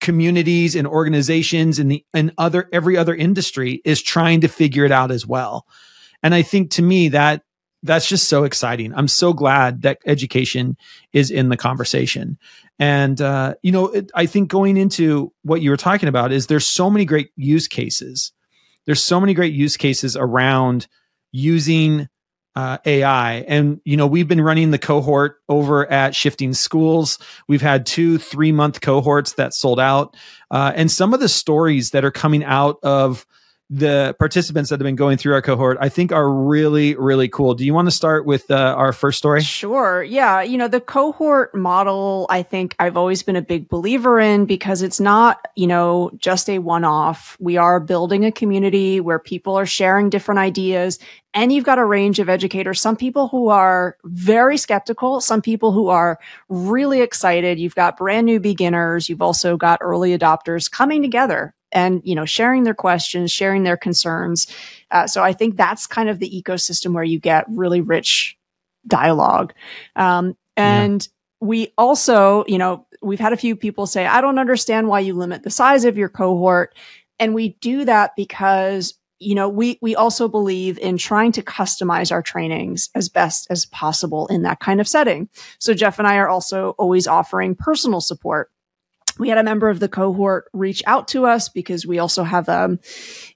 communities 0.00 0.74
and 0.74 0.86
organizations 0.86 1.78
and 1.78 1.90
the 1.90 2.04
and 2.12 2.32
other 2.38 2.68
every 2.72 2.96
other 2.96 3.14
industry 3.14 3.80
is 3.84 4.02
trying 4.02 4.40
to 4.40 4.48
figure 4.48 4.84
it 4.84 4.90
out 4.90 5.10
as 5.10 5.26
well. 5.26 5.66
And 6.22 6.34
I 6.34 6.42
think 6.42 6.70
to 6.72 6.82
me 6.82 7.08
that 7.08 7.44
that's 7.82 8.08
just 8.08 8.28
so 8.28 8.44
exciting. 8.44 8.94
I'm 8.94 9.08
so 9.08 9.32
glad 9.32 9.82
that 9.82 9.98
education 10.06 10.76
is 11.12 11.30
in 11.30 11.48
the 11.48 11.56
conversation. 11.56 12.38
And, 12.78 13.20
uh, 13.20 13.54
you 13.62 13.72
know, 13.72 13.88
it, 13.88 14.10
I 14.14 14.26
think 14.26 14.48
going 14.48 14.76
into 14.76 15.32
what 15.42 15.62
you 15.62 15.70
were 15.70 15.76
talking 15.76 16.08
about 16.08 16.32
is 16.32 16.46
there's 16.46 16.66
so 16.66 16.90
many 16.90 17.04
great 17.04 17.30
use 17.36 17.68
cases. 17.68 18.32
There's 18.86 19.02
so 19.02 19.20
many 19.20 19.34
great 19.34 19.54
use 19.54 19.76
cases 19.76 20.16
around 20.16 20.86
using 21.32 22.08
uh, 22.56 22.78
AI. 22.84 23.34
And, 23.46 23.80
you 23.84 23.96
know, 23.96 24.06
we've 24.06 24.26
been 24.26 24.40
running 24.40 24.70
the 24.70 24.78
cohort 24.78 25.36
over 25.48 25.90
at 25.90 26.14
Shifting 26.14 26.52
Schools. 26.52 27.18
We've 27.48 27.62
had 27.62 27.86
two 27.86 28.18
three 28.18 28.52
month 28.52 28.80
cohorts 28.80 29.34
that 29.34 29.54
sold 29.54 29.78
out. 29.78 30.16
Uh, 30.50 30.72
and 30.74 30.90
some 30.90 31.14
of 31.14 31.20
the 31.20 31.28
stories 31.28 31.90
that 31.90 32.04
are 32.04 32.10
coming 32.10 32.44
out 32.44 32.78
of 32.82 33.24
the 33.72 34.16
participants 34.18 34.68
that 34.68 34.80
have 34.80 34.84
been 34.84 34.96
going 34.96 35.16
through 35.16 35.32
our 35.32 35.42
cohort, 35.42 35.78
I 35.80 35.88
think 35.88 36.10
are 36.10 36.28
really, 36.28 36.96
really 36.96 37.28
cool. 37.28 37.54
Do 37.54 37.64
you 37.64 37.72
want 37.72 37.86
to 37.86 37.92
start 37.92 38.26
with 38.26 38.50
uh, 38.50 38.74
our 38.76 38.92
first 38.92 39.16
story? 39.16 39.42
Sure. 39.42 40.02
Yeah. 40.02 40.42
You 40.42 40.58
know, 40.58 40.66
the 40.66 40.80
cohort 40.80 41.54
model, 41.54 42.26
I 42.28 42.42
think 42.42 42.74
I've 42.80 42.96
always 42.96 43.22
been 43.22 43.36
a 43.36 43.42
big 43.42 43.68
believer 43.68 44.18
in 44.18 44.44
because 44.44 44.82
it's 44.82 44.98
not, 44.98 45.46
you 45.54 45.68
know, 45.68 46.10
just 46.18 46.50
a 46.50 46.58
one 46.58 46.82
off. 46.82 47.36
We 47.38 47.58
are 47.58 47.78
building 47.78 48.24
a 48.24 48.32
community 48.32 49.00
where 49.00 49.20
people 49.20 49.54
are 49.56 49.66
sharing 49.66 50.10
different 50.10 50.40
ideas 50.40 50.98
and 51.32 51.52
you've 51.52 51.64
got 51.64 51.78
a 51.78 51.84
range 51.84 52.18
of 52.18 52.28
educators, 52.28 52.80
some 52.80 52.96
people 52.96 53.28
who 53.28 53.50
are 53.50 53.96
very 54.02 54.56
skeptical, 54.56 55.20
some 55.20 55.40
people 55.40 55.70
who 55.70 55.86
are 55.86 56.18
really 56.48 57.02
excited. 57.02 57.60
You've 57.60 57.76
got 57.76 57.96
brand 57.96 58.26
new 58.26 58.40
beginners. 58.40 59.08
You've 59.08 59.22
also 59.22 59.56
got 59.56 59.78
early 59.80 60.18
adopters 60.18 60.68
coming 60.68 61.02
together 61.02 61.54
and 61.72 62.00
you 62.04 62.14
know 62.14 62.24
sharing 62.24 62.64
their 62.64 62.74
questions 62.74 63.30
sharing 63.30 63.62
their 63.62 63.76
concerns. 63.76 64.46
Uh, 64.90 65.06
so 65.06 65.22
i 65.22 65.32
think 65.32 65.56
that's 65.56 65.86
kind 65.86 66.08
of 66.08 66.18
the 66.18 66.30
ecosystem 66.30 66.92
where 66.92 67.04
you 67.04 67.18
get 67.18 67.44
really 67.48 67.80
rich 67.80 68.36
dialogue. 68.86 69.52
Um, 69.96 70.36
and 70.56 71.02
yeah. 71.02 71.46
we 71.46 71.72
also 71.78 72.44
you 72.46 72.58
know 72.58 72.86
we've 73.02 73.20
had 73.20 73.32
a 73.32 73.36
few 73.36 73.56
people 73.56 73.86
say 73.86 74.06
i 74.06 74.20
don't 74.20 74.38
understand 74.38 74.88
why 74.88 75.00
you 75.00 75.14
limit 75.14 75.42
the 75.42 75.50
size 75.50 75.84
of 75.84 75.96
your 75.96 76.08
cohort. 76.08 76.74
And 77.18 77.34
we 77.34 77.50
do 77.60 77.84
that 77.84 78.16
because 78.16 78.94
you 79.18 79.34
know 79.34 79.48
we 79.48 79.78
we 79.82 79.94
also 79.94 80.28
believe 80.28 80.78
in 80.78 80.96
trying 80.96 81.32
to 81.32 81.42
customize 81.42 82.10
our 82.10 82.22
trainings 82.22 82.88
as 82.94 83.08
best 83.08 83.46
as 83.50 83.66
possible 83.66 84.26
in 84.28 84.42
that 84.42 84.60
kind 84.60 84.80
of 84.80 84.88
setting. 84.88 85.28
So 85.58 85.74
jeff 85.74 85.98
and 85.98 86.08
i 86.08 86.16
are 86.16 86.28
also 86.28 86.70
always 86.78 87.06
offering 87.06 87.54
personal 87.54 88.00
support 88.00 88.50
we 89.20 89.28
had 89.28 89.38
a 89.38 89.44
member 89.44 89.68
of 89.68 89.78
the 89.78 89.88
cohort 89.88 90.48
reach 90.52 90.82
out 90.86 91.08
to 91.08 91.26
us 91.26 91.48
because 91.48 91.86
we 91.86 91.98
also 91.98 92.24
have 92.24 92.48
um, 92.48 92.80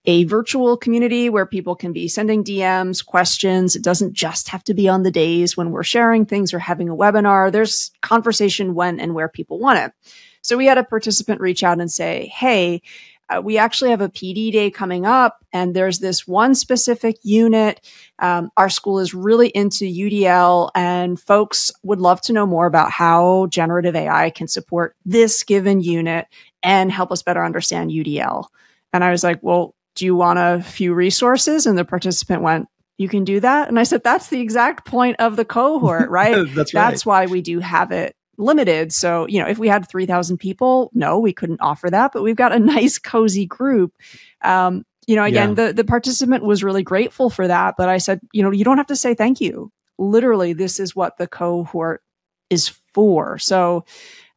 a 0.07 0.25
virtual 0.25 0.77
community 0.77 1.29
where 1.29 1.47
people 1.47 1.77
can 1.77 1.93
be 1.93 2.09
sending 2.09 2.43
DMs, 2.43 3.05
questions. 3.05 3.77
It 3.77 3.83
doesn't 3.83 4.15
just 4.15 4.49
have 4.49 4.65
to 4.65 4.75
be 4.75 4.89
on 4.89 5.03
the 5.03 5.11
days 5.11 5.57
when 5.57 5.71
we're 5.71 5.85
sharing 5.85 6.25
things 6.25 6.55
or 6.55 6.59
having 6.59 6.89
a 6.89 6.97
webinar. 6.97 7.53
There's 7.53 7.91
conversation 8.01 8.75
when 8.75 8.99
and 8.99 9.15
where 9.15 9.29
people 9.29 9.59
want 9.59 9.79
it. 9.79 9.93
So 10.41 10.57
we 10.57 10.67
had 10.67 10.79
a 10.79 10.85
participant 10.85 11.41
reach 11.41 11.63
out 11.63 11.81
and 11.81 11.91
say, 11.91 12.33
Hey, 12.35 12.83
uh, 13.29 13.41
we 13.43 13.57
actually 13.57 13.91
have 13.91 14.01
a 14.01 14.09
PD 14.09 14.53
day 14.53 14.71
coming 14.71 15.07
up, 15.07 15.45
and 15.53 15.75
there's 15.75 15.99
this 15.99 16.27
one 16.27 16.55
specific 16.55 17.17
unit. 17.23 17.81
Um, 18.19 18.51
our 18.57 18.69
school 18.69 18.99
is 18.99 19.15
really 19.15 19.49
into 19.49 19.85
UDL, 19.85 20.71
and 20.75 21.19
folks 21.19 21.73
would 21.83 22.01
love 22.01 22.21
to 22.23 22.33
know 22.33 22.47
more 22.47 22.67
about 22.67 22.91
how 22.91 23.47
generative 23.47 23.97
AI 23.97 24.31
can 24.31 24.49
support 24.49 24.95
this 25.05 25.43
given 25.43 25.81
unit 25.81 26.27
and 26.63 26.93
help 26.93 27.11
us 27.13 27.23
better 27.23 27.45
understand 27.45 27.91
UDL. 27.91 28.47
And 28.93 29.03
I 29.03 29.11
was 29.11 29.25
like, 29.25 29.43
Well, 29.43 29.75
do 29.95 30.05
you 30.05 30.15
want 30.15 30.39
a 30.39 30.63
few 30.63 30.93
resources? 30.95 31.67
And 31.67 31.79
the 31.79 31.85
participant 31.85 32.43
went, 32.43 32.69
you 32.99 33.09
can 33.09 33.25
do 33.25 33.41
that. 33.41 33.69
And 33.69 33.79
I 33.79 33.83
said, 33.83 34.05
that's 34.05 34.29
the 34.29 34.41
exact 34.41 34.87
point 34.87 35.17
of 35.19 35.37
the 35.37 35.45
cohort, 35.45 36.09
right? 36.11 36.47
that's 36.55 36.75
right. 36.75 36.91
That's 36.91 37.07
why 37.07 37.27
we 37.27 37.43
do 37.43 37.61
have 37.61 37.91
it 37.91 38.15
limited. 38.39 38.93
So, 38.93 39.27
you 39.29 39.41
know, 39.41 39.49
if 39.49 39.59
we 39.59 39.69
had 39.69 39.89
3,000 39.89 40.39
people, 40.39 40.91
no, 40.95 41.19
we 41.19 41.33
couldn't 41.33 41.61
offer 41.61 41.91
that, 41.91 42.13
but 42.13 42.23
we've 42.23 42.37
got 42.37 42.53
a 42.53 42.59
nice, 42.59 42.99
cozy 42.99 43.47
group. 43.47 43.93
Um, 44.43 44.85
you 45.07 45.17
know, 45.17 45.25
again, 45.25 45.51
yeah. 45.51 45.67
the, 45.67 45.73
the 45.73 45.85
participant 45.85 46.45
was 46.45 46.65
really 46.65 46.83
grateful 46.83 47.29
for 47.29 47.47
that, 47.47 47.75
but 47.77 47.89
I 47.89 47.99
said, 47.99 48.21
you 48.33 48.43
know, 48.43 48.51
you 48.51 48.65
don't 48.65 48.79
have 48.79 48.87
to 48.87 48.97
say 48.97 49.15
thank 49.15 49.41
you. 49.41 49.71
Literally, 49.99 50.55
this 50.55 50.81
is 50.81 50.97
what 50.97 51.19
the 51.19 51.27
cohort 51.27 52.03
is 52.51 52.73
for. 52.95 53.39
So, 53.39 53.85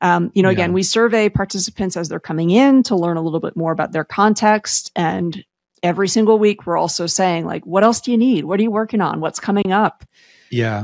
um, 0.02 0.32
you 0.36 0.44
know, 0.44 0.50
yeah. 0.50 0.54
again, 0.54 0.74
we 0.74 0.84
survey 0.84 1.30
participants 1.30 1.96
as 1.98 2.10
they're 2.10 2.20
coming 2.20 2.52
in 2.52 2.84
to 2.84 2.96
learn 2.96 3.18
a 3.18 3.22
little 3.22 3.40
bit 3.40 3.56
more 3.56 3.72
about 3.72 3.92
their 3.94 4.04
context. 4.04 4.92
And 4.96 5.44
every 5.82 6.08
single 6.10 6.38
week, 6.38 6.66
we're 6.66 6.78
also 6.78 7.08
saying, 7.08 7.46
like, 7.46 7.66
what 7.66 7.84
else 7.84 8.02
do 8.02 8.12
you 8.12 8.18
need? 8.18 8.46
What 8.46 8.60
are 8.60 8.64
you 8.64 8.72
working 8.72 9.02
on? 9.02 9.22
What's 9.22 9.40
coming 9.40 9.72
up? 9.72 10.04
Yeah 10.52 10.84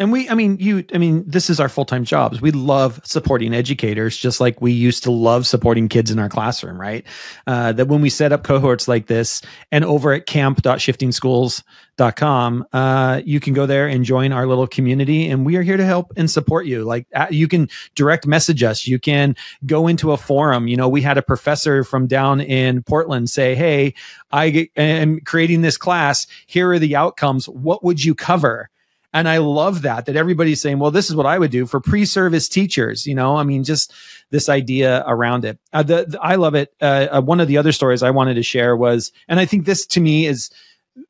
and 0.00 0.10
we 0.10 0.28
i 0.28 0.34
mean 0.34 0.56
you 0.58 0.84
i 0.92 0.98
mean 0.98 1.22
this 1.26 1.48
is 1.48 1.60
our 1.60 1.68
full-time 1.68 2.02
jobs. 2.04 2.40
We 2.40 2.50
love 2.50 3.00
supporting 3.04 3.54
educators 3.54 4.16
just 4.16 4.40
like 4.40 4.60
we 4.60 4.72
used 4.72 5.04
to 5.04 5.10
love 5.10 5.46
supporting 5.46 5.88
kids 5.88 6.10
in 6.10 6.18
our 6.18 6.28
classroom 6.28 6.80
right? 6.80 7.06
Uh, 7.46 7.70
that 7.72 7.86
when 7.88 8.00
we 8.00 8.08
set 8.10 8.32
up 8.32 8.44
cohorts 8.44 8.88
like 8.88 9.06
this 9.06 9.42
and 9.70 9.84
over 9.84 10.12
at 10.12 10.26
camp.shiftingschools.com 10.26 12.66
uh, 12.72 13.20
you 13.24 13.38
can 13.40 13.54
go 13.54 13.66
there 13.66 13.86
and 13.86 14.04
join 14.04 14.32
our 14.32 14.46
little 14.46 14.66
community 14.66 15.30
and 15.30 15.46
we 15.46 15.54
are 15.56 15.62
here 15.62 15.76
to 15.76 15.84
help 15.84 16.12
and 16.16 16.28
support 16.30 16.66
you. 16.66 16.82
Like 16.84 17.06
uh, 17.14 17.26
you 17.30 17.46
can 17.46 17.68
direct 17.94 18.26
message 18.26 18.64
us. 18.64 18.86
You 18.86 18.98
can 18.98 19.36
go 19.64 19.86
into 19.86 20.12
a 20.12 20.16
forum. 20.16 20.66
You 20.66 20.76
know 20.76 20.88
we 20.88 21.02
had 21.02 21.18
a 21.18 21.22
professor 21.22 21.84
from 21.84 22.06
down 22.06 22.40
in 22.40 22.82
portland 22.82 23.28
say 23.30 23.54
hey 23.54 23.94
i 24.32 24.68
am 24.76 25.20
creating 25.20 25.60
this 25.62 25.76
class. 25.76 26.26
Here 26.46 26.72
are 26.72 26.78
the 26.78 26.96
outcomes. 26.96 27.48
What 27.48 27.84
would 27.84 28.02
you 28.04 28.14
cover 28.14 28.70
and 29.14 29.28
I 29.28 29.38
love 29.38 29.82
that, 29.82 30.06
that 30.06 30.16
everybody's 30.16 30.60
saying, 30.60 30.80
well, 30.80 30.90
this 30.90 31.08
is 31.08 31.14
what 31.14 31.24
I 31.24 31.38
would 31.38 31.52
do 31.52 31.64
for 31.64 31.80
pre-service 31.80 32.48
teachers. 32.48 33.06
You 33.06 33.14
know, 33.14 33.36
I 33.36 33.44
mean, 33.44 33.62
just 33.62 33.94
this 34.30 34.48
idea 34.48 35.04
around 35.06 35.44
it. 35.44 35.58
Uh, 35.72 35.84
the, 35.84 36.04
the, 36.08 36.20
I 36.20 36.34
love 36.34 36.56
it. 36.56 36.74
Uh, 36.82 37.06
uh, 37.10 37.20
one 37.22 37.38
of 37.38 37.46
the 37.46 37.56
other 37.56 37.70
stories 37.70 38.02
I 38.02 38.10
wanted 38.10 38.34
to 38.34 38.42
share 38.42 38.76
was, 38.76 39.12
and 39.28 39.38
I 39.38 39.46
think 39.46 39.64
this 39.64 39.86
to 39.86 40.00
me 40.00 40.26
is, 40.26 40.50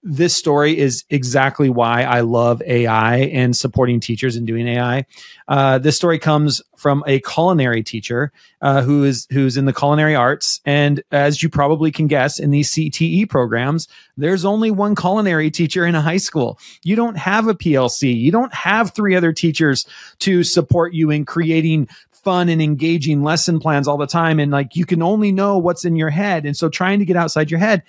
this 0.03 0.35
story 0.35 0.79
is 0.79 1.05
exactly 1.11 1.69
why 1.69 2.03
I 2.03 2.21
love 2.21 2.63
AI 2.63 3.17
and 3.17 3.57
supporting 3.57 4.01
teachers 4.01 4.37
and 4.37 4.47
doing 4.47 4.67
AI. 4.67 5.05
Uh, 5.49 5.79
this 5.79 5.97
story 5.97 6.19
comes 6.19 6.63
from 6.77 7.03
a 7.07 7.21
culinary 7.21 7.83
teacher 7.83 8.33
uh, 8.63 8.83
who 8.83 9.05
is 9.05 9.27
who's 9.31 9.57
in 9.57 9.67
the 9.67 9.73
culinary 9.73 10.15
arts, 10.15 10.61
and 10.65 11.03
as 11.11 11.43
you 11.43 11.49
probably 11.49 11.91
can 11.91 12.07
guess, 12.07 12.39
in 12.39 12.51
these 12.51 12.73
CTE 12.73 13.29
programs, 13.29 13.89
there's 14.17 14.45
only 14.45 14.71
one 14.71 14.95
culinary 14.95 15.51
teacher 15.51 15.85
in 15.85 15.95
a 15.95 16.03
high 16.03 16.19
school. 16.19 16.59
You 16.83 16.97
don't 16.97 17.17
have 17.17 17.47
a 17.47 17.55
PLC. 17.55 18.15
You 18.19 18.33
don't 18.33 18.55
have 18.55 18.93
three 18.93 19.15
other 19.15 19.33
teachers 19.33 19.87
to 20.21 20.45
support 20.45 20.95
you 20.95 21.11
in 21.11 21.25
creating 21.25 21.89
fun 22.11 22.49
and 22.49 22.63
engaging 22.63 23.23
lesson 23.23 23.61
plans 23.61 23.87
all 23.87 23.99
the 23.99 24.07
time, 24.07 24.41
and 24.41 24.51
like 24.51 24.77
you 24.77 24.87
can 24.87 25.03
only 25.03 25.31
know 25.31 25.59
what's 25.59 25.85
in 25.85 25.97
your 25.97 26.11
head. 26.11 26.47
And 26.47 26.57
so, 26.57 26.69
trying 26.69 27.01
to 27.01 27.05
get 27.05 27.17
outside 27.17 27.51
your 27.51 27.61
head 27.61 27.83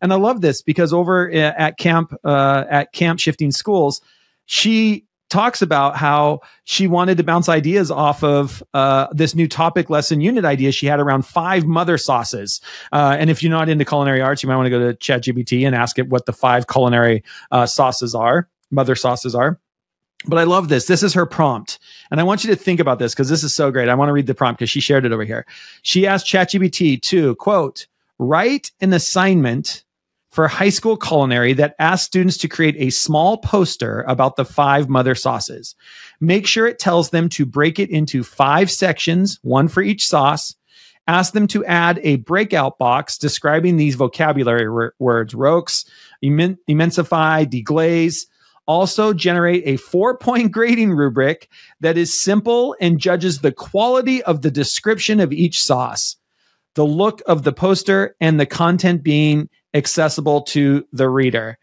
and 0.00 0.12
I 0.12 0.16
love 0.16 0.40
this 0.40 0.62
because 0.62 0.92
over 0.92 1.30
at 1.30 1.78
camp, 1.78 2.14
uh, 2.24 2.64
at 2.70 2.92
camp 2.92 3.20
shifting 3.20 3.50
schools, 3.50 4.00
she 4.46 5.04
talks 5.28 5.60
about 5.60 5.96
how 5.96 6.40
she 6.64 6.86
wanted 6.86 7.18
to 7.18 7.24
bounce 7.24 7.48
ideas 7.48 7.90
off 7.90 8.24
of 8.24 8.62
uh, 8.74 9.08
this 9.12 9.34
new 9.34 9.46
topic 9.46 9.90
lesson 9.90 10.20
unit 10.20 10.44
idea 10.44 10.72
she 10.72 10.86
had 10.86 11.00
around 11.00 11.22
five 11.22 11.66
mother 11.66 11.98
sauces. 11.98 12.60
Uh, 12.92 13.16
and 13.18 13.28
if 13.28 13.42
you're 13.42 13.52
not 13.52 13.68
into 13.68 13.84
culinary 13.84 14.22
arts, 14.22 14.42
you 14.42 14.48
might 14.48 14.56
want 14.56 14.66
to 14.66 14.70
go 14.70 14.78
to 14.78 14.96
ChatGPT 14.96 15.66
and 15.66 15.74
ask 15.74 15.98
it 15.98 16.08
what 16.08 16.26
the 16.26 16.32
five 16.32 16.66
culinary 16.66 17.22
uh, 17.50 17.66
sauces 17.66 18.14
are, 18.14 18.48
mother 18.70 18.94
sauces 18.94 19.34
are. 19.34 19.60
But 20.26 20.38
I 20.38 20.44
love 20.44 20.68
this. 20.68 20.86
This 20.86 21.02
is 21.02 21.14
her 21.14 21.26
prompt. 21.26 21.78
And 22.10 22.20
I 22.20 22.24
want 22.24 22.42
you 22.42 22.50
to 22.50 22.56
think 22.56 22.80
about 22.80 22.98
this 22.98 23.14
because 23.14 23.28
this 23.28 23.44
is 23.44 23.54
so 23.54 23.70
great. 23.70 23.88
I 23.88 23.94
want 23.94 24.08
to 24.08 24.12
read 24.12 24.26
the 24.26 24.34
prompt 24.34 24.58
because 24.58 24.70
she 24.70 24.80
shared 24.80 25.04
it 25.04 25.12
over 25.12 25.24
here. 25.24 25.46
She 25.82 26.06
asked 26.06 26.26
ChatGPT 26.26 27.00
to 27.02 27.36
quote, 27.36 27.86
write 28.18 28.72
an 28.80 28.92
assignment 28.92 29.84
for 30.30 30.46
high 30.46 30.68
school 30.68 30.96
culinary 30.96 31.52
that 31.54 31.74
asks 31.78 32.06
students 32.06 32.36
to 32.38 32.48
create 32.48 32.76
a 32.78 32.90
small 32.90 33.38
poster 33.38 34.04
about 34.06 34.36
the 34.36 34.44
five 34.44 34.88
mother 34.88 35.14
sauces. 35.14 35.74
Make 36.20 36.46
sure 36.46 36.66
it 36.66 36.78
tells 36.78 37.10
them 37.10 37.28
to 37.30 37.46
break 37.46 37.78
it 37.78 37.90
into 37.90 38.22
five 38.22 38.70
sections, 38.70 39.38
one 39.42 39.68
for 39.68 39.82
each 39.82 40.06
sauce. 40.06 40.54
Ask 41.06 41.32
them 41.32 41.46
to 41.48 41.64
add 41.64 42.00
a 42.02 42.16
breakout 42.16 42.76
box 42.76 43.16
describing 43.16 43.76
these 43.76 43.94
vocabulary 43.94 44.66
w- 44.66 44.90
words, 44.98 45.32
roques, 45.32 45.86
imen- 46.22 46.58
imensify, 46.68 47.46
deglaze. 47.46 48.26
Also 48.66 49.14
generate 49.14 49.62
a 49.64 49.78
four 49.78 50.18
point 50.18 50.52
grading 50.52 50.92
rubric 50.92 51.48
that 51.80 51.96
is 51.96 52.20
simple 52.20 52.76
and 52.78 53.00
judges 53.00 53.38
the 53.38 53.52
quality 53.52 54.22
of 54.24 54.42
the 54.42 54.50
description 54.50 55.18
of 55.20 55.32
each 55.32 55.62
sauce, 55.62 56.16
the 56.74 56.84
look 56.84 57.22
of 57.24 57.44
the 57.44 57.54
poster, 57.54 58.14
and 58.20 58.38
the 58.38 58.44
content 58.44 59.02
being 59.02 59.48
accessible 59.74 60.42
to 60.42 60.86
the 60.92 61.08
reader. 61.08 61.58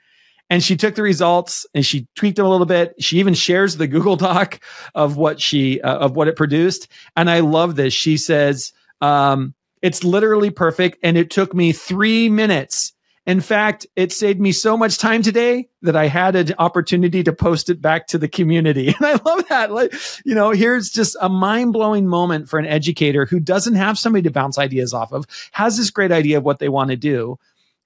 And 0.49 0.63
she 0.63 0.75
took 0.75 0.95
the 0.95 1.01
results 1.01 1.65
and 1.73 1.85
she 1.85 2.07
tweaked 2.15 2.37
them 2.37 2.45
a 2.45 2.49
little 2.49 2.67
bit. 2.67 2.93
She 2.99 3.17
even 3.19 3.33
shares 3.33 3.77
the 3.77 3.87
Google 3.87 4.15
Doc 4.15 4.59
of 4.93 5.17
what 5.17 5.41
she 5.41 5.81
uh, 5.81 5.97
of 5.97 6.15
what 6.15 6.27
it 6.27 6.35
produced. 6.35 6.87
And 7.15 7.29
I 7.29 7.39
love 7.39 7.75
this. 7.75 7.93
She 7.93 8.17
says, 8.17 8.71
um, 9.01 9.55
"It's 9.81 10.03
literally 10.03 10.51
perfect, 10.51 10.99
and 11.01 11.17
it 11.17 11.31
took 11.31 11.55
me 11.55 11.71
three 11.71 12.29
minutes." 12.29 12.93
In 13.25 13.41
fact, 13.41 13.87
it 13.95 14.11
saved 14.11 14.39
me 14.39 14.51
so 14.51 14.77
much 14.77 14.99
time 14.99 15.23
today 15.23 15.67
that 15.81 15.95
I 15.95 16.07
had 16.07 16.35
an 16.35 16.53
opportunity 16.59 17.23
to 17.23 17.33
post 17.33 17.71
it 17.71 17.81
back 17.81 18.05
to 18.07 18.19
the 18.19 18.27
community. 18.27 18.93
And 18.99 19.05
I 19.05 19.19
love 19.25 19.47
that. 19.49 19.71
Like, 19.71 19.93
you 20.23 20.35
know, 20.35 20.51
here's 20.51 20.89
just 20.89 21.17
a 21.19 21.27
mind 21.27 21.73
blowing 21.73 22.07
moment 22.07 22.49
for 22.49 22.59
an 22.59 22.67
educator 22.67 23.25
who 23.25 23.39
doesn't 23.39 23.73
have 23.75 23.97
somebody 23.97 24.21
to 24.23 24.31
bounce 24.31 24.59
ideas 24.59 24.93
off 24.93 25.11
of, 25.11 25.25
has 25.51 25.75
this 25.75 25.89
great 25.89 26.11
idea 26.11 26.37
of 26.37 26.43
what 26.43 26.59
they 26.59 26.69
want 26.69 26.91
to 26.91 26.95
do, 26.95 27.39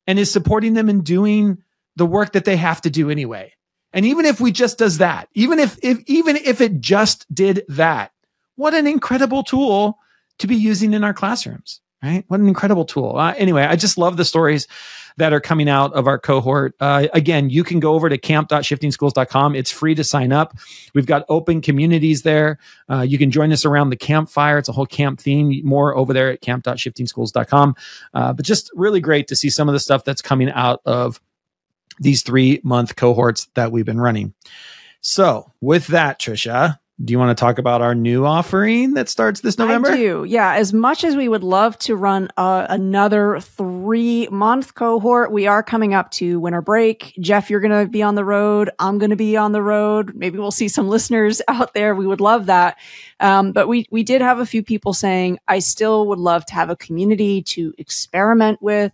and 0.10 0.18
is 0.18 0.32
supporting 0.32 0.74
them 0.74 0.89
in 0.89 1.01
doing 1.01 1.60
the 1.96 2.06
work 2.06 2.34
that 2.34 2.44
they 2.44 2.58
have 2.58 2.82
to 2.82 2.89
do 2.89 3.12
anyway. 3.12 3.54
And 3.94 4.08
even 4.08 4.25
if 4.25 4.42
we 4.42 4.51
just 4.51 4.80
does 4.80 4.98
that, 4.98 5.30
even 5.36 5.60
if, 5.60 5.78
if 5.84 6.00
even 6.08 6.36
if 6.36 6.62
it 6.62 6.82
just 6.82 7.32
did 7.32 7.63
that, 7.68 8.12
what 8.56 8.74
an 8.74 8.88
incredible 8.88 9.44
tool 9.44 10.00
to 10.39 10.48
be 10.48 10.56
using 10.56 10.96
in 10.96 11.04
our 11.04 11.13
classrooms, 11.13 11.80
right? 12.01 12.25
What 12.28 12.39
an 12.39 12.48
incredible 12.48 12.86
tool. 12.86 13.18
Uh, 13.18 13.36
anyway, 13.38 13.66
I 13.66 13.75
just 13.75 14.00
love 14.00 14.18
the 14.18 14.25
stories 14.25 14.68
that 15.20 15.34
are 15.34 15.40
coming 15.40 15.70
out 15.70 15.94
of 15.94 16.08
our 16.08 16.18
cohort. 16.18 16.76
Uh, 16.80 17.08
again, 17.14 17.50
you 17.50 17.64
can 17.64 17.80
go 17.80 17.94
over 17.94 18.10
to 18.10 18.18
camp.shiftingschools.com. 18.18 19.56
It's 19.56 19.72
free 19.72 19.96
to 19.96 20.04
sign 20.04 20.32
up. 20.32 20.58
We've 20.94 21.06
got 21.06 21.26
open 21.30 21.62
communities 21.62 22.24
there. 22.24 22.58
Uh, 22.90 23.02
you 23.02 23.18
can 23.18 23.30
join 23.30 23.52
us 23.52 23.66
around 23.66 23.92
the 23.92 23.98
campfire. 23.98 24.58
It's 24.58 24.70
a 24.70 24.74
whole 24.74 24.86
camp 24.86 25.20
theme. 25.20 25.62
More 25.64 25.96
over 25.96 26.14
there 26.14 26.32
at 26.32 26.42
camp.shiftingschools.com. 26.42 27.76
Uh, 28.14 28.34
but 28.34 28.46
just 28.46 28.72
really 28.74 29.00
great 29.00 29.28
to 29.28 29.36
see 29.36 29.50
some 29.50 29.70
of 29.70 29.74
the 29.74 29.80
stuff 29.80 30.04
that's 30.04 30.22
coming 30.22 30.50
out 30.50 30.82
of 30.86 31.22
these 32.00 32.24
three 32.24 32.62
month 32.64 32.96
cohorts 32.96 33.48
that 33.56 33.72
we've 33.72 33.86
been 33.86 34.00
running. 34.00 34.34
So, 35.02 35.52
with 35.62 35.88
that, 35.88 36.20
Tricia, 36.20 36.80
do 37.03 37.13
you 37.13 37.20
want 37.20 37.36
to 37.36 37.39
talk 37.39 37.60
about 37.60 37.82
our 37.82 37.96
new 37.96 38.25
offering 38.25 38.96
that 38.96 39.08
starts 39.08 39.39
this 39.39 39.58
November? 39.58 39.91
I 39.91 39.96
do. 39.96 40.25
Yeah. 40.27 40.56
As 40.56 40.74
much 40.74 41.06
as 41.06 41.15
we 41.15 41.29
would 41.29 41.44
love 41.44 41.77
to 41.79 41.96
run 41.96 42.27
uh, 42.36 42.68
another 42.70 43.39
three 43.39 44.27
month 44.29 44.75
cohort, 44.75 45.32
we 45.32 45.48
are 45.48 45.63
coming 45.63 45.94
up 45.94 46.12
to 46.12 46.41
winter 46.41 46.62
break. 46.62 47.13
Jeff, 47.22 47.50
you're 47.50 47.62
going 47.62 47.86
to 47.86 47.89
be 47.89 48.03
on 48.03 48.15
the 48.15 48.25
road. 48.25 48.70
I'm 48.79 48.98
going 48.98 49.12
to 49.12 49.15
be 49.15 49.38
on 49.38 49.53
the 49.53 49.62
road. 49.62 50.13
Maybe 50.13 50.38
we'll 50.38 50.51
see 50.51 50.68
some 50.68 50.89
listeners 50.89 51.41
out 51.48 51.74
there. 51.74 51.96
We 51.96 52.06
would 52.06 52.22
love 52.22 52.48
that. 52.48 52.77
Um, 53.22 53.53
but 53.53 53.70
we, 53.70 53.88
we 53.91 54.03
did 54.03 54.22
have 54.22 54.39
a 54.39 54.46
few 54.46 54.62
people 54.62 54.94
saying, 54.94 55.39
I 55.48 55.60
still 55.60 56.08
would 56.08 56.20
love 56.20 56.46
to 56.48 56.53
have 56.56 56.70
a 56.70 56.75
community 56.75 57.41
to 57.44 57.74
experiment 57.77 58.62
with. 58.62 58.91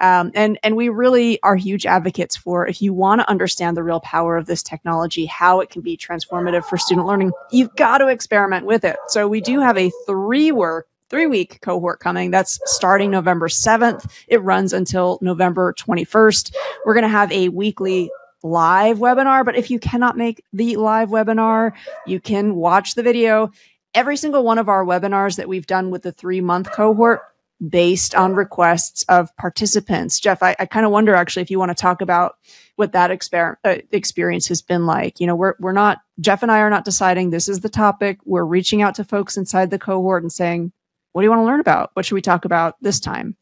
Um, 0.00 0.32
and 0.34 0.58
and 0.62 0.76
we 0.76 0.88
really 0.88 1.40
are 1.42 1.56
huge 1.56 1.86
advocates 1.86 2.36
for 2.36 2.66
if 2.66 2.80
you 2.80 2.92
want 2.92 3.20
to 3.20 3.30
understand 3.30 3.76
the 3.76 3.82
real 3.82 4.00
power 4.00 4.36
of 4.36 4.46
this 4.46 4.62
technology, 4.62 5.26
how 5.26 5.60
it 5.60 5.70
can 5.70 5.82
be 5.82 5.96
transformative 5.96 6.64
for 6.64 6.78
student 6.78 7.06
learning, 7.06 7.32
you've 7.50 7.74
got 7.76 7.98
to 7.98 8.08
experiment 8.08 8.66
with 8.66 8.84
it. 8.84 8.96
So 9.08 9.28
we 9.28 9.40
do 9.40 9.60
have 9.60 9.76
a 9.76 9.90
three 10.06 10.52
work 10.52 10.86
three 11.10 11.26
week 11.26 11.60
cohort 11.60 12.00
coming. 12.00 12.30
That's 12.30 12.58
starting 12.64 13.10
November 13.10 13.48
7th. 13.48 14.10
It 14.28 14.42
runs 14.42 14.72
until 14.72 15.18
November 15.20 15.74
21st. 15.74 16.54
We're 16.86 16.94
going 16.94 17.02
to 17.02 17.08
have 17.08 17.32
a 17.32 17.48
weekly 17.48 18.10
live 18.42 18.98
webinar, 18.98 19.44
but 19.44 19.56
if 19.56 19.70
you 19.70 19.78
cannot 19.78 20.16
make 20.16 20.42
the 20.52 20.76
live 20.76 21.10
webinar, 21.10 21.72
you 22.06 22.20
can 22.20 22.54
watch 22.54 22.94
the 22.94 23.02
video. 23.02 23.50
Every 23.92 24.16
single 24.16 24.44
one 24.44 24.58
of 24.58 24.68
our 24.68 24.84
webinars 24.84 25.36
that 25.36 25.48
we've 25.48 25.66
done 25.66 25.90
with 25.90 26.02
the 26.02 26.12
three 26.12 26.40
month 26.40 26.70
cohort 26.72 27.22
based 27.68 28.14
on 28.14 28.34
requests 28.34 29.04
of 29.08 29.34
participants. 29.36 30.18
Jeff, 30.18 30.42
I, 30.42 30.56
I 30.58 30.66
kind 30.66 30.86
of 30.86 30.92
wonder 30.92 31.14
actually 31.14 31.42
if 31.42 31.50
you 31.50 31.58
want 31.58 31.70
to 31.70 31.74
talk 31.80 32.00
about 32.00 32.36
what 32.76 32.92
that 32.92 33.10
exper- 33.10 33.56
uh, 33.64 33.76
experience 33.92 34.48
has 34.48 34.62
been 34.62 34.86
like. 34.86 35.20
You 35.20 35.26
know, 35.26 35.36
we're 35.36 35.54
we're 35.60 35.72
not 35.72 35.98
Jeff 36.20 36.42
and 36.42 36.50
I 36.50 36.60
are 36.60 36.70
not 36.70 36.84
deciding 36.84 37.30
this 37.30 37.48
is 37.48 37.60
the 37.60 37.68
topic. 37.68 38.18
We're 38.24 38.44
reaching 38.44 38.82
out 38.82 38.94
to 38.96 39.04
folks 39.04 39.36
inside 39.36 39.70
the 39.70 39.78
cohort 39.78 40.22
and 40.22 40.32
saying, 40.32 40.72
"What 41.12 41.22
do 41.22 41.26
you 41.26 41.30
want 41.30 41.40
to 41.40 41.46
learn 41.46 41.60
about? 41.60 41.90
What 41.94 42.06
should 42.06 42.14
we 42.14 42.22
talk 42.22 42.44
about 42.44 42.76
this 42.80 43.00
time?" 43.00 43.36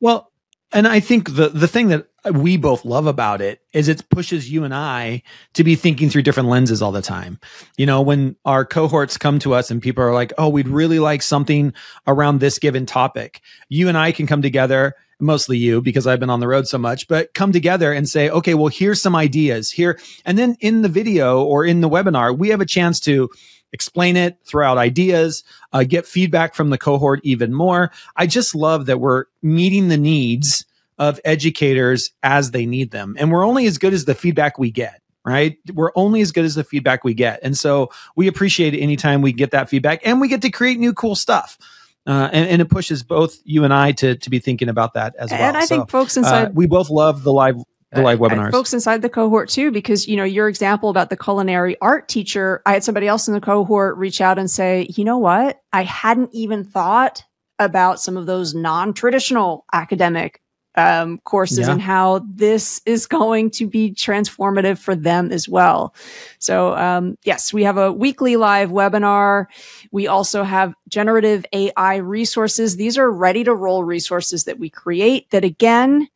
Well, 0.00 0.32
and 0.72 0.88
I 0.88 1.00
think 1.00 1.34
the 1.34 1.48
the 1.48 1.68
thing 1.68 1.88
that 1.88 2.08
we 2.30 2.56
both 2.56 2.84
love 2.84 3.06
about 3.06 3.40
it 3.40 3.60
is 3.72 3.88
it 3.88 4.08
pushes 4.08 4.50
you 4.50 4.64
and 4.64 4.74
I 4.74 5.22
to 5.54 5.64
be 5.64 5.74
thinking 5.74 6.08
through 6.08 6.22
different 6.22 6.48
lenses 6.48 6.80
all 6.80 6.92
the 6.92 7.02
time. 7.02 7.38
You 7.76 7.86
know, 7.86 8.00
when 8.00 8.36
our 8.44 8.64
cohorts 8.64 9.18
come 9.18 9.38
to 9.40 9.54
us 9.54 9.70
and 9.70 9.82
people 9.82 10.04
are 10.04 10.12
like, 10.12 10.32
"Oh, 10.38 10.48
we'd 10.48 10.68
really 10.68 10.98
like 10.98 11.22
something 11.22 11.72
around 12.06 12.38
this 12.40 12.58
given 12.58 12.86
topic." 12.86 13.40
You 13.68 13.88
and 13.88 13.98
I 13.98 14.12
can 14.12 14.26
come 14.26 14.42
together, 14.42 14.94
mostly 15.18 15.58
you 15.58 15.80
because 15.82 16.06
I've 16.06 16.20
been 16.20 16.30
on 16.30 16.40
the 16.40 16.48
road 16.48 16.68
so 16.68 16.78
much, 16.78 17.08
but 17.08 17.34
come 17.34 17.52
together 17.52 17.92
and 17.92 18.08
say, 18.08 18.30
"Okay, 18.30 18.54
well, 18.54 18.68
here's 18.68 19.02
some 19.02 19.16
ideas 19.16 19.70
here." 19.70 19.98
And 20.24 20.38
then 20.38 20.56
in 20.60 20.82
the 20.82 20.88
video 20.88 21.42
or 21.42 21.64
in 21.64 21.80
the 21.80 21.88
webinar, 21.88 22.36
we 22.36 22.50
have 22.50 22.60
a 22.60 22.66
chance 22.66 23.00
to 23.00 23.30
explain 23.72 24.16
it, 24.16 24.36
throw 24.44 24.70
out 24.70 24.78
ideas, 24.78 25.42
uh, 25.72 25.82
get 25.82 26.06
feedback 26.06 26.54
from 26.54 26.70
the 26.70 26.78
cohort 26.78 27.20
even 27.24 27.54
more. 27.54 27.90
I 28.16 28.26
just 28.26 28.54
love 28.54 28.86
that 28.86 29.00
we're 29.00 29.24
meeting 29.42 29.88
the 29.88 29.96
needs 29.96 30.66
of 30.98 31.20
educators 31.24 32.10
as 32.22 32.50
they 32.50 32.66
need 32.66 32.90
them. 32.90 33.16
And 33.18 33.30
we're 33.30 33.44
only 33.44 33.66
as 33.66 33.78
good 33.78 33.92
as 33.92 34.04
the 34.04 34.14
feedback 34.14 34.58
we 34.58 34.70
get, 34.70 35.00
right? 35.24 35.56
We're 35.72 35.92
only 35.94 36.20
as 36.20 36.32
good 36.32 36.44
as 36.44 36.54
the 36.54 36.64
feedback 36.64 37.04
we 37.04 37.14
get. 37.14 37.40
And 37.42 37.56
so 37.56 37.90
we 38.16 38.28
appreciate 38.28 38.74
it 38.74 38.80
anytime 38.80 39.22
we 39.22 39.32
get 39.32 39.50
that 39.52 39.68
feedback 39.68 40.06
and 40.06 40.20
we 40.20 40.28
get 40.28 40.42
to 40.42 40.50
create 40.50 40.78
new 40.78 40.92
cool 40.92 41.14
stuff. 41.14 41.58
Uh, 42.04 42.28
and, 42.32 42.48
and, 42.48 42.60
it 42.60 42.68
pushes 42.68 43.04
both 43.04 43.38
you 43.44 43.62
and 43.62 43.72
I 43.72 43.92
to 43.92 44.16
to 44.16 44.28
be 44.28 44.40
thinking 44.40 44.68
about 44.68 44.94
that 44.94 45.14
as 45.20 45.30
well. 45.30 45.40
And 45.40 45.56
I 45.56 45.66
so, 45.66 45.76
think 45.76 45.88
folks 45.88 46.16
inside 46.16 46.46
uh, 46.46 46.50
we 46.52 46.66
both 46.66 46.90
love 46.90 47.22
the 47.22 47.32
live 47.32 47.62
the 47.92 48.02
live 48.02 48.18
webinars. 48.18 48.50
folks 48.50 48.72
inside 48.72 49.02
the 49.02 49.08
cohort 49.08 49.48
too, 49.48 49.70
because 49.70 50.08
you 50.08 50.16
know 50.16 50.24
your 50.24 50.48
example 50.48 50.90
about 50.90 51.10
the 51.10 51.16
culinary 51.16 51.76
art 51.80 52.08
teacher. 52.08 52.60
I 52.66 52.72
had 52.72 52.82
somebody 52.82 53.06
else 53.06 53.28
in 53.28 53.34
the 53.34 53.40
cohort 53.40 53.96
reach 53.98 54.20
out 54.20 54.36
and 54.36 54.50
say, 54.50 54.88
you 54.96 55.04
know 55.04 55.18
what, 55.18 55.60
I 55.72 55.84
hadn't 55.84 56.30
even 56.32 56.64
thought 56.64 57.22
about 57.58 58.00
some 58.00 58.16
of 58.16 58.26
those 58.26 58.54
non 58.54 58.94
traditional 58.94 59.64
academic 59.72 60.40
um, 60.76 61.18
courses 61.18 61.60
yeah. 61.60 61.72
and 61.72 61.80
how 61.80 62.24
this 62.26 62.80
is 62.86 63.06
going 63.06 63.50
to 63.50 63.66
be 63.66 63.92
transformative 63.92 64.78
for 64.78 64.94
them 64.94 65.30
as 65.30 65.48
well. 65.48 65.94
So, 66.38 66.74
um, 66.76 67.18
yes, 67.24 67.52
we 67.52 67.62
have 67.64 67.76
a 67.76 67.92
weekly 67.92 68.36
live 68.36 68.70
webinar. 68.70 69.46
We 69.90 70.06
also 70.06 70.42
have 70.42 70.74
generative 70.88 71.44
AI 71.52 71.96
resources. 71.96 72.76
These 72.76 72.96
are 72.96 73.10
ready 73.10 73.44
to 73.44 73.54
roll 73.54 73.84
resources 73.84 74.44
that 74.44 74.58
we 74.58 74.70
create 74.70 75.30
that 75.30 75.44
again, 75.44 76.08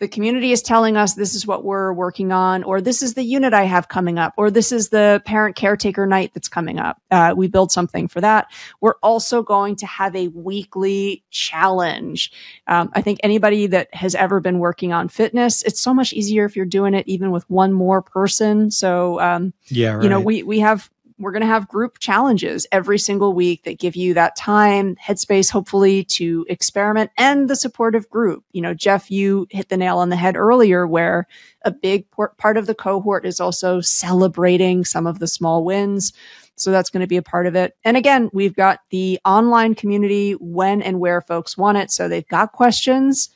the 0.00 0.08
community 0.08 0.50
is 0.50 0.60
telling 0.60 0.96
us 0.96 1.14
this 1.14 1.34
is 1.34 1.46
what 1.46 1.64
we're 1.64 1.92
working 1.92 2.32
on, 2.32 2.64
or 2.64 2.80
this 2.80 3.02
is 3.02 3.14
the 3.14 3.22
unit 3.22 3.54
I 3.54 3.64
have 3.64 3.88
coming 3.88 4.18
up, 4.18 4.34
or 4.36 4.50
this 4.50 4.72
is 4.72 4.88
the 4.88 5.22
parent 5.24 5.56
caretaker 5.56 6.06
night 6.06 6.32
that's 6.34 6.48
coming 6.48 6.78
up. 6.78 7.00
Uh, 7.10 7.34
we 7.36 7.46
build 7.46 7.70
something 7.70 8.08
for 8.08 8.20
that. 8.20 8.50
We're 8.80 8.96
also 9.02 9.42
going 9.42 9.76
to 9.76 9.86
have 9.86 10.16
a 10.16 10.28
weekly 10.28 11.22
challenge. 11.30 12.32
Um, 12.66 12.90
I 12.94 13.02
think 13.02 13.20
anybody 13.22 13.68
that 13.68 13.94
has 13.94 14.14
ever 14.14 14.40
been 14.40 14.58
working 14.58 14.92
on 14.92 15.08
fitness, 15.08 15.62
it's 15.62 15.80
so 15.80 15.94
much 15.94 16.12
easier 16.12 16.44
if 16.44 16.56
you're 16.56 16.66
doing 16.66 16.94
it 16.94 17.06
even 17.06 17.30
with 17.30 17.48
one 17.48 17.72
more 17.72 18.02
person. 18.02 18.70
So, 18.70 19.20
um, 19.20 19.52
yeah, 19.66 19.94
right. 19.94 20.02
you 20.02 20.08
know, 20.08 20.20
we 20.20 20.42
we 20.42 20.58
have 20.58 20.90
we're 21.18 21.30
going 21.30 21.42
to 21.42 21.46
have 21.46 21.68
group 21.68 22.00
challenges 22.00 22.66
every 22.72 22.98
single 22.98 23.34
week 23.34 23.62
that 23.62 23.78
give 23.78 23.94
you 23.94 24.14
that 24.14 24.34
time, 24.34 24.96
headspace, 24.96 25.48
hopefully 25.48 26.04
to 26.04 26.44
experiment 26.48 27.10
and 27.16 27.48
the 27.48 27.54
supportive 27.54 28.10
group. 28.10 28.44
You 28.52 28.62
know, 28.62 28.74
Jeff, 28.74 29.10
you 29.10 29.46
hit 29.50 29.68
the 29.68 29.76
nail 29.76 29.98
on 29.98 30.08
the 30.08 30.16
head 30.16 30.36
earlier 30.36 30.86
where 30.86 31.28
a 31.62 31.70
big 31.70 32.06
part 32.10 32.56
of 32.56 32.66
the 32.66 32.74
cohort 32.74 33.24
is 33.24 33.38
also 33.38 33.80
celebrating 33.80 34.84
some 34.84 35.06
of 35.06 35.20
the 35.20 35.28
small 35.28 35.64
wins. 35.64 36.12
So 36.56 36.70
that's 36.70 36.90
going 36.90 37.00
to 37.00 37.06
be 37.06 37.16
a 37.16 37.22
part 37.22 37.46
of 37.46 37.54
it. 37.54 37.76
And 37.84 37.96
again, 37.96 38.28
we've 38.32 38.54
got 38.54 38.80
the 38.90 39.20
online 39.24 39.74
community 39.74 40.32
when 40.32 40.82
and 40.82 41.00
where 41.00 41.20
folks 41.20 41.56
want 41.56 41.78
it. 41.78 41.90
So 41.90 42.08
they've 42.08 42.26
got 42.28 42.52
questions. 42.52 43.30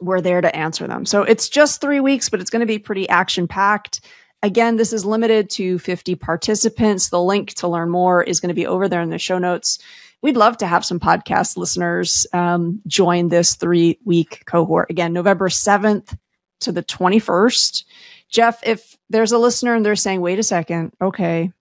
We're 0.00 0.20
there 0.20 0.40
to 0.40 0.54
answer 0.54 0.86
them. 0.86 1.06
So 1.06 1.22
it's 1.22 1.48
just 1.48 1.80
three 1.80 2.00
weeks, 2.00 2.28
but 2.28 2.40
it's 2.40 2.50
going 2.50 2.60
to 2.60 2.66
be 2.66 2.78
pretty 2.78 3.08
action 3.08 3.46
packed. 3.46 4.00
Again, 4.42 4.76
this 4.76 4.92
is 4.92 5.04
limited 5.04 5.48
to 5.50 5.78
50 5.78 6.16
participants. 6.16 7.08
The 7.08 7.22
link 7.22 7.54
to 7.54 7.68
learn 7.68 7.90
more 7.90 8.22
is 8.22 8.40
going 8.40 8.48
to 8.48 8.54
be 8.54 8.66
over 8.66 8.88
there 8.88 9.00
in 9.00 9.10
the 9.10 9.18
show 9.18 9.38
notes. 9.38 9.78
We'd 10.20 10.36
love 10.36 10.56
to 10.58 10.66
have 10.66 10.84
some 10.84 11.00
podcast 11.00 11.56
listeners 11.56 12.26
um, 12.32 12.80
join 12.86 13.28
this 13.28 13.54
three 13.54 13.98
week 14.04 14.42
cohort. 14.46 14.90
Again, 14.90 15.12
November 15.12 15.48
7th 15.48 16.16
to 16.60 16.72
the 16.72 16.82
21st. 16.82 17.84
Jeff, 18.28 18.60
if 18.64 18.96
there's 19.10 19.32
a 19.32 19.38
listener 19.38 19.74
and 19.74 19.84
they're 19.84 19.94
saying, 19.94 20.20
wait 20.20 20.38
a 20.38 20.44
second, 20.44 20.92
okay, 21.00 21.52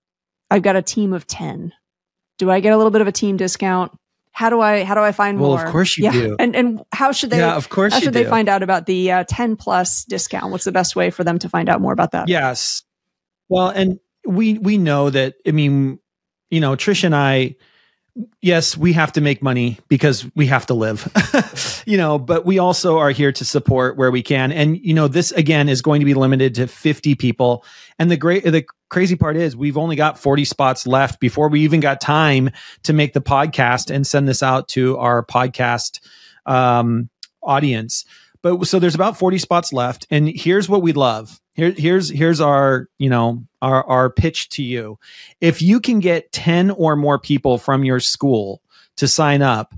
I've 0.49 0.61
got 0.61 0.75
a 0.75 0.81
team 0.81 1.13
of 1.13 1.27
10. 1.27 1.73
Do 2.37 2.49
I 2.49 2.59
get 2.59 2.73
a 2.73 2.77
little 2.77 2.91
bit 2.91 3.01
of 3.01 3.07
a 3.07 3.11
team 3.11 3.37
discount? 3.37 3.91
How 4.31 4.49
do 4.49 4.61
I 4.61 4.83
how 4.83 4.95
do 4.95 5.01
I 5.01 5.11
find 5.11 5.39
well, 5.39 5.49
more? 5.49 5.57
Well, 5.57 5.65
of 5.65 5.71
course 5.71 5.97
you 5.97 6.05
yeah. 6.05 6.11
do. 6.11 6.35
And 6.39 6.55
and 6.55 6.81
how 6.91 7.11
should 7.11 7.29
they? 7.29 7.39
Yeah, 7.39 7.55
of 7.55 7.69
course. 7.69 7.93
How 7.93 7.99
should 7.99 8.13
they 8.13 8.23
find 8.23 8.49
out 8.49 8.63
about 8.63 8.85
the 8.85 9.11
uh, 9.11 9.23
ten 9.27 9.55
plus 9.55 10.05
discount? 10.05 10.51
What's 10.51 10.63
the 10.63 10.71
best 10.71 10.95
way 10.95 11.09
for 11.09 11.23
them 11.23 11.39
to 11.39 11.49
find 11.49 11.69
out 11.69 11.81
more 11.81 11.93
about 11.93 12.11
that? 12.11 12.29
Yes. 12.29 12.83
Well, 13.49 13.69
and 13.69 13.99
we 14.25 14.57
we 14.57 14.77
know 14.77 15.09
that. 15.09 15.35
I 15.45 15.51
mean, 15.51 15.99
you 16.49 16.59
know, 16.59 16.75
Trish 16.75 17.03
and 17.03 17.15
I. 17.15 17.55
Yes, 18.41 18.75
we 18.75 18.91
have 18.93 19.13
to 19.13 19.21
make 19.21 19.41
money 19.41 19.77
because 19.87 20.29
we 20.35 20.47
have 20.47 20.65
to 20.65 20.73
live, 20.73 21.07
you 21.85 21.97
know, 21.97 22.19
but 22.19 22.45
we 22.45 22.59
also 22.59 22.97
are 22.97 23.11
here 23.11 23.31
to 23.31 23.45
support 23.45 23.95
where 23.95 24.11
we 24.11 24.21
can. 24.21 24.51
And, 24.51 24.77
you 24.77 24.93
know, 24.93 25.07
this 25.07 25.31
again 25.31 25.69
is 25.69 25.81
going 25.81 26.01
to 26.01 26.05
be 26.05 26.13
limited 26.13 26.55
to 26.55 26.67
50 26.67 27.15
people. 27.15 27.63
And 27.97 28.11
the 28.11 28.17
great, 28.17 28.43
the 28.43 28.65
crazy 28.89 29.15
part 29.15 29.37
is 29.37 29.55
we've 29.55 29.77
only 29.77 29.95
got 29.95 30.19
40 30.19 30.43
spots 30.43 30.85
left 30.85 31.21
before 31.21 31.47
we 31.47 31.61
even 31.61 31.79
got 31.79 32.01
time 32.01 32.49
to 32.83 32.91
make 32.91 33.13
the 33.13 33.21
podcast 33.21 33.89
and 33.89 34.05
send 34.05 34.27
this 34.27 34.43
out 34.43 34.67
to 34.69 34.97
our 34.97 35.25
podcast 35.25 36.01
um, 36.45 37.09
audience. 37.41 38.03
But 38.41 38.65
so 38.65 38.79
there's 38.79 38.95
about 38.95 39.17
40 39.17 39.37
spots 39.37 39.71
left. 39.71 40.05
And 40.09 40.27
here's 40.27 40.67
what 40.67 40.81
we 40.81 40.91
love. 40.91 41.39
Here, 41.53 41.71
here's 41.71 42.09
here's 42.09 42.41
our, 42.41 42.87
you 42.97 43.09
know, 43.09 43.45
our 43.61 43.83
our 43.87 44.09
pitch 44.09 44.49
to 44.49 44.63
you. 44.63 44.97
If 45.39 45.61
you 45.61 45.79
can 45.79 45.99
get 45.99 46.31
10 46.31 46.71
or 46.71 46.95
more 46.95 47.19
people 47.19 47.57
from 47.57 47.83
your 47.83 47.99
school 47.99 48.61
to 48.97 49.07
sign 49.07 49.41
up, 49.41 49.73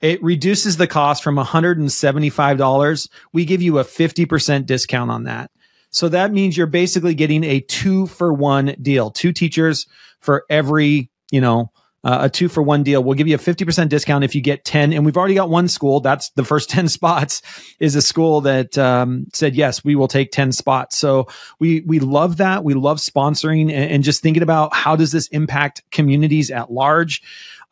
it 0.00 0.22
reduces 0.22 0.76
the 0.76 0.86
cost 0.86 1.22
from 1.22 1.36
$175. 1.36 3.08
We 3.32 3.44
give 3.44 3.62
you 3.62 3.78
a 3.78 3.84
50% 3.84 4.66
discount 4.66 5.10
on 5.10 5.24
that. 5.24 5.50
So 5.90 6.08
that 6.08 6.32
means 6.32 6.56
you're 6.56 6.66
basically 6.66 7.14
getting 7.14 7.44
a 7.44 7.60
two 7.60 8.06
for 8.06 8.32
one 8.32 8.76
deal, 8.80 9.10
two 9.10 9.32
teachers 9.32 9.86
for 10.20 10.44
every, 10.50 11.10
you 11.30 11.40
know, 11.40 11.72
uh, 12.08 12.20
a 12.22 12.30
two 12.30 12.48
for 12.48 12.62
one 12.62 12.82
deal. 12.82 13.04
We'll 13.04 13.16
give 13.16 13.28
you 13.28 13.34
a 13.34 13.38
50% 13.38 13.90
discount 13.90 14.24
if 14.24 14.34
you 14.34 14.40
get 14.40 14.64
10. 14.64 14.94
And 14.94 15.04
we've 15.04 15.18
already 15.18 15.34
got 15.34 15.50
one 15.50 15.68
school. 15.68 16.00
That's 16.00 16.30
the 16.30 16.44
first 16.44 16.70
10 16.70 16.88
spots 16.88 17.42
is 17.80 17.94
a 17.94 18.00
school 18.00 18.40
that 18.40 18.78
um, 18.78 19.26
said, 19.34 19.54
yes, 19.54 19.84
we 19.84 19.94
will 19.94 20.08
take 20.08 20.32
10 20.32 20.52
spots. 20.52 20.96
So 20.96 21.28
we, 21.58 21.82
we 21.82 22.00
love 22.00 22.38
that. 22.38 22.64
We 22.64 22.72
love 22.72 22.96
sponsoring 22.96 23.62
and, 23.64 23.92
and 23.92 24.02
just 24.02 24.22
thinking 24.22 24.42
about 24.42 24.74
how 24.74 24.96
does 24.96 25.12
this 25.12 25.28
impact 25.28 25.82
communities 25.90 26.50
at 26.50 26.72
large. 26.72 27.22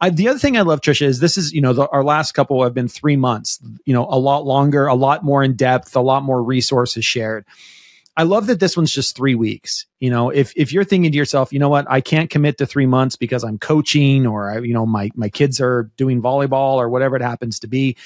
I, 0.03 0.11
the 0.11 0.29
other 0.29 0.38
thing 0.38 0.59
I 0.59 0.61
love, 0.61 0.83
Tricia, 0.83 1.07
is 1.07 1.20
this 1.20 1.38
is, 1.38 1.55
you 1.55 1.62
know, 1.62 1.72
the, 1.72 1.88
our 1.88 2.05
last 2.05 2.33
couple 2.33 2.62
have 2.62 2.75
been 2.75 2.88
three 2.88 3.16
months, 3.16 3.59
you 3.87 3.94
know, 3.94 4.07
a 4.11 4.18
lot 4.18 4.44
longer, 4.44 4.87
a 4.87 4.94
lot 4.94 5.25
more 5.25 5.42
in 5.42 5.55
depth, 5.55 5.96
a 5.96 6.01
lot 6.01 6.22
more 6.22 6.42
resources 6.42 7.07
shared. 7.07 7.46
I 8.16 8.22
love 8.22 8.46
that 8.46 8.61
this 8.61 8.76
one's 8.76 8.92
just 8.92 9.14
three 9.14 9.35
weeks. 9.35 9.87
You 10.00 10.11
know, 10.11 10.31
if 10.31 10.52
if 10.57 10.72
you're 10.72 10.85
thinking 10.85 11.12
to 11.12 11.18
yourself, 11.18 11.52
you 11.52 11.59
know 11.59 11.68
what, 11.68 11.87
I 11.90 12.00
can't 12.00 12.31
commit 12.31 12.57
to 12.59 12.66
three 12.66 12.87
months 12.87 13.16
because 13.16 13.44
I'm 13.44 13.59
coaching 13.59 14.26
or 14.26 14.50
I, 14.50 14.59
you 14.61 14.72
know, 14.72 14.87
my 14.87 15.11
my 15.14 15.29
kids 15.29 15.61
are 15.61 15.90
doing 15.96 16.22
volleyball 16.22 16.76
or 16.76 16.88
whatever 16.88 17.16
it 17.16 17.22
happens 17.22 17.61
to 17.61 17.66
be. 17.66 17.96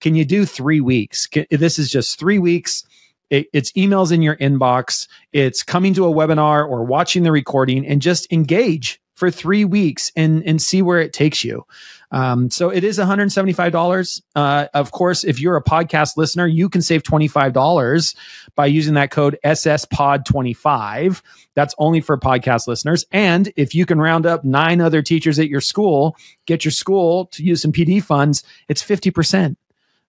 Can 0.00 0.14
you 0.14 0.24
do 0.24 0.44
three 0.44 0.80
weeks? 0.80 1.26
Can, 1.26 1.46
this 1.50 1.78
is 1.78 1.90
just 1.90 2.18
three 2.18 2.38
weeks. 2.38 2.84
It, 3.30 3.48
it's 3.52 3.72
emails 3.72 4.12
in 4.12 4.22
your 4.22 4.36
inbox. 4.36 5.08
It's 5.32 5.64
coming 5.64 5.94
to 5.94 6.06
a 6.06 6.14
webinar 6.14 6.68
or 6.68 6.84
watching 6.84 7.24
the 7.24 7.32
recording 7.32 7.84
and 7.84 8.00
just 8.00 8.32
engage 8.32 9.00
for 9.16 9.30
three 9.30 9.64
weeks 9.64 10.12
and 10.14 10.44
and 10.46 10.62
see 10.62 10.80
where 10.80 11.00
it 11.00 11.12
takes 11.12 11.42
you. 11.42 11.66
Um, 12.10 12.50
so 12.50 12.70
it 12.70 12.84
is 12.84 12.98
$175. 12.98 14.22
Uh, 14.34 14.66
of 14.74 14.92
course, 14.92 15.24
if 15.24 15.40
you're 15.40 15.56
a 15.56 15.62
podcast 15.62 16.16
listener, 16.16 16.46
you 16.46 16.68
can 16.68 16.82
save 16.82 17.02
$25 17.02 18.16
by 18.54 18.66
using 18.66 18.94
that 18.94 19.10
code 19.10 19.38
SSPOD25. 19.44 21.22
That's 21.54 21.74
only 21.78 22.00
for 22.00 22.18
podcast 22.18 22.66
listeners. 22.68 23.04
And 23.12 23.52
if 23.56 23.74
you 23.74 23.86
can 23.86 23.98
round 23.98 24.26
up 24.26 24.44
nine 24.44 24.80
other 24.80 25.02
teachers 25.02 25.38
at 25.38 25.48
your 25.48 25.60
school, 25.60 26.16
get 26.46 26.64
your 26.64 26.72
school 26.72 27.26
to 27.26 27.42
use 27.42 27.62
some 27.62 27.72
PD 27.72 28.02
funds, 28.02 28.42
it's 28.68 28.82
50%. 28.82 29.56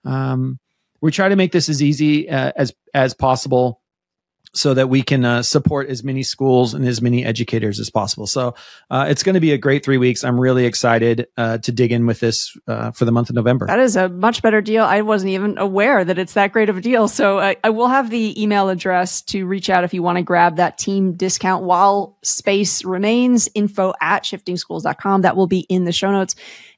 Um, 0.05 0.59
we 1.01 1.11
try 1.11 1.29
to 1.29 1.35
make 1.35 1.51
this 1.51 1.69
as 1.69 1.83
easy 1.83 2.29
uh, 2.29 2.51
as 2.55 2.73
as 2.93 3.13
possible 3.13 3.81
so 4.57 4.73
that 4.73 4.89
we 4.89 5.03
can 5.03 5.23
uh, 5.23 5.43
support 5.43 5.87
as 5.87 6.03
many 6.03 6.23
schools 6.23 6.73
and 6.73 6.85
as 6.87 7.01
many 7.01 7.23
educators 7.23 7.79
as 7.79 7.89
possible. 7.89 8.25
So 8.25 8.55
uh, 8.89 9.05
it's 9.07 9.21
going 9.21 9.35
to 9.35 9.39
be 9.39 9.51
a 9.51 9.57
great 9.57 9.85
three 9.85 9.97
weeks. 9.97 10.23
I'm 10.23 10.39
really 10.39 10.65
excited 10.65 11.27
uh, 11.37 11.59
to 11.59 11.71
dig 11.71 11.91
in 11.91 12.07
with 12.07 12.19
this 12.19 12.57
uh, 12.67 12.91
for 12.91 13.05
the 13.05 13.11
month 13.11 13.29
of 13.29 13.35
November. 13.35 13.67
That 13.67 13.79
is 13.79 13.95
a 13.95 14.09
much 14.09 14.41
better 14.41 14.61
deal. 14.61 14.83
I 14.83 15.01
wasn't 15.01 15.31
even 15.31 15.57
aware 15.57 16.03
that 16.03 16.17
it's 16.17 16.33
that 16.33 16.51
great 16.51 16.69
of 16.69 16.77
a 16.77 16.81
deal. 16.81 17.07
So 17.07 17.37
uh, 17.37 17.53
I 17.63 17.69
will 17.69 17.87
have 17.87 18.09
the 18.09 18.41
email 18.41 18.69
address 18.69 19.21
to 19.23 19.45
reach 19.45 19.69
out 19.69 19.83
if 19.83 19.93
you 19.93 20.01
want 20.01 20.17
to 20.17 20.23
grab 20.23 20.55
that 20.55 20.77
team 20.77 21.13
discount 21.13 21.63
while 21.63 22.17
space 22.23 22.83
remains. 22.83 23.47
Info 23.53 23.93
at 24.01 24.23
shiftingschools.com. 24.23 25.21
That 25.21 25.35
will 25.35 25.47
be 25.47 25.61
in 25.69 25.85
the 25.85 25.91
show 25.91 26.11
notes. 26.11 26.35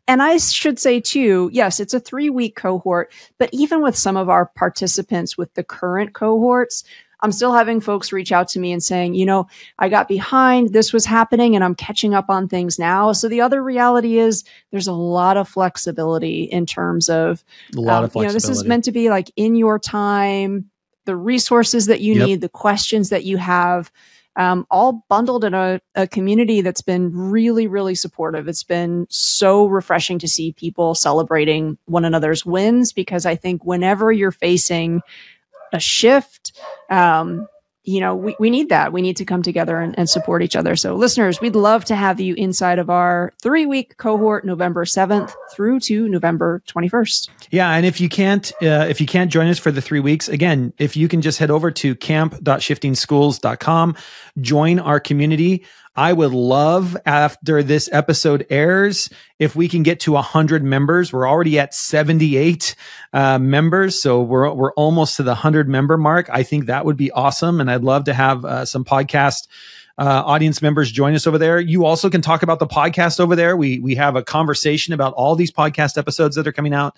And 0.09 0.23
I 0.23 0.37
should 0.37 0.79
say 0.79 0.99
too, 0.99 1.51
yes, 1.53 1.79
it's 1.79 1.93
a 1.93 1.99
three 1.99 2.31
week 2.31 2.55
cohort, 2.55 3.13
but 3.37 3.49
even 3.53 3.83
with 3.83 3.95
some 3.95 4.17
of 4.17 4.27
our 4.27 4.47
participants 4.47 5.37
with 5.37 5.53
the 5.53 5.63
current 5.63 6.13
cohorts, 6.13 6.83
I'm 7.21 7.32
still 7.32 7.53
having 7.53 7.82
folks 7.82 8.12
reach 8.12 8.32
out 8.32 8.47
to 8.49 8.60
me 8.60 8.71
and 8.71 8.82
saying, 8.82 9.13
you 9.13 9.25
know, 9.25 9.47
I 9.77 9.89
got 9.89 10.08
behind, 10.08 10.71
this 10.73 10.93
was 10.93 11.05
happening, 11.05 11.55
and 11.55 11.63
I'm 11.63 11.75
catching 11.75 12.13
up 12.13 12.29
on 12.29 12.47
things 12.47 12.79
now. 12.79 13.12
So 13.12 13.27
the 13.27 13.41
other 13.41 13.62
reality 13.62 14.17
is 14.17 14.43
there's 14.71 14.88
a 14.88 14.93
lot 14.93 15.38
of 15.38 15.47
flexibility 15.47 16.43
in 16.43 16.65
terms 16.65 17.10
of, 17.10 17.43
a 17.75 17.82
lot 17.82 17.99
um, 17.99 18.03
of 18.05 18.15
you 18.15 18.23
know, 18.23 18.32
this 18.32 18.47
is 18.47 18.63
meant 18.63 18.86
to 18.86 18.91
be 18.91 19.10
like 19.10 19.32
in 19.36 19.55
your 19.55 19.79
time, 19.79 20.69
the 21.05 21.15
resources 21.15 21.88
that 21.88 22.01
you 22.01 22.13
yep. 22.15 22.27
need, 22.27 22.41
the 22.41 22.49
questions 22.49 23.10
that 23.10 23.25
you 23.25 23.38
have. 23.38 23.91
Um, 24.36 24.65
all 24.69 25.03
bundled 25.10 25.43
in 25.43 25.53
a, 25.53 25.82
a, 25.95 26.08
community 26.08 26.62
that's 26.62 26.84
been 26.84 27.12
really, 27.13 27.67
really 27.67 27.95
supportive. 27.95 28.47
It's 28.47 28.63
been 28.63 29.05
so 29.10 29.65
refreshing 29.65 30.17
to 30.19 30.29
see 30.29 30.53
people 30.53 30.95
celebrating 30.95 31.77
one 31.86 32.05
another's 32.05 32.45
wins 32.45 32.93
because 32.93 33.25
I 33.25 33.36
think 33.36 33.65
whenever 33.65 34.13
you're 34.13 34.32
facing 34.32 35.01
a 35.73 35.79
shift. 35.79 36.58
Um, 36.89 37.47
you 37.84 37.99
know, 37.99 38.15
we, 38.15 38.36
we 38.39 38.51
need 38.51 38.69
that. 38.69 38.93
We 38.93 39.01
need 39.01 39.17
to 39.17 39.25
come 39.25 39.41
together 39.41 39.79
and, 39.79 39.97
and, 39.97 40.08
support 40.08 40.43
each 40.43 40.55
other. 40.55 40.75
So, 40.75 40.95
listeners, 40.95 41.41
we'd 41.41 41.55
love 41.55 41.86
to 41.86 41.95
have 41.95 42.19
you 42.19 42.36
inside 42.36 42.77
of 42.77 42.89
our 42.89 43.34
three 43.41 43.65
week 43.65 43.97
cohort, 43.97 44.45
November 44.45 44.86
7th 44.86 45.34
through 45.51 45.79
to 45.82 46.08
November 46.08 46.62
21st. 46.67 47.29
Yeah. 47.49 47.71
And 47.71 47.86
if 47.86 47.99
you 47.99 48.08
can't, 48.08 48.51
uh, 48.62 48.86
if 48.88 49.01
you 49.01 49.08
can't 49.08 49.32
join 49.32 49.47
us 49.47 49.58
for 49.58 49.71
the 49.71 49.82
three 49.82 50.01
weeks, 50.01 50.27
again, 50.27 50.71
if 50.77 50.95
you 50.95 51.08
can 51.08 51.21
just 51.21 51.39
head 51.39 51.49
over 51.49 51.71
to 51.71 51.95
camp.shiftingschools.com, 51.95 53.95
join 54.39 54.79
our 54.79 54.99
community. 54.99 55.65
I 55.99 56.13
would 56.13 56.31
love 56.31 56.95
after 57.05 57.62
this 57.62 57.89
episode 57.91 58.47
airs 58.49 59.09
if 59.38 59.53
we 59.53 59.67
can 59.67 59.83
get 59.83 59.99
to 60.01 60.13
100 60.13 60.63
members. 60.63 61.12
We're 61.12 61.27
already 61.27 61.59
at 61.59 61.73
78 61.73 62.73
uh, 63.12 63.38
members, 63.38 64.01
so 64.01 64.21
we're 64.21 64.49
we're 64.53 64.71
almost 64.75 65.17
to 65.17 65.23
the 65.23 65.31
100 65.31 65.67
member 65.67 65.97
mark. 65.97 66.29
I 66.31 66.43
think 66.43 66.67
that 66.67 66.85
would 66.85 66.95
be 66.95 67.12
awesome, 67.12 67.59
and 67.59 67.69
I'd 67.69 67.83
love 67.83 68.05
to 68.05 68.13
have 68.13 68.45
uh, 68.45 68.63
some 68.63 68.85
podcast. 68.85 69.49
Uh, 69.97 70.23
audience 70.25 70.62
members 70.62 70.89
join 70.89 71.13
us 71.15 71.27
over 71.27 71.38
there. 71.38 71.59
You 71.59 71.83
also 71.83 72.09
can 72.09 72.21
talk 72.21 72.43
about 72.43 72.59
the 72.59 72.67
podcast 72.67 73.19
over 73.19 73.35
there. 73.35 73.57
We 73.57 73.79
we 73.79 73.95
have 73.95 74.15
a 74.15 74.23
conversation 74.23 74.93
about 74.93 75.13
all 75.15 75.35
these 75.35 75.51
podcast 75.51 75.97
episodes 75.97 76.38
that 76.38 76.47
are 76.47 76.53
coming 76.53 76.73
out. 76.73 76.95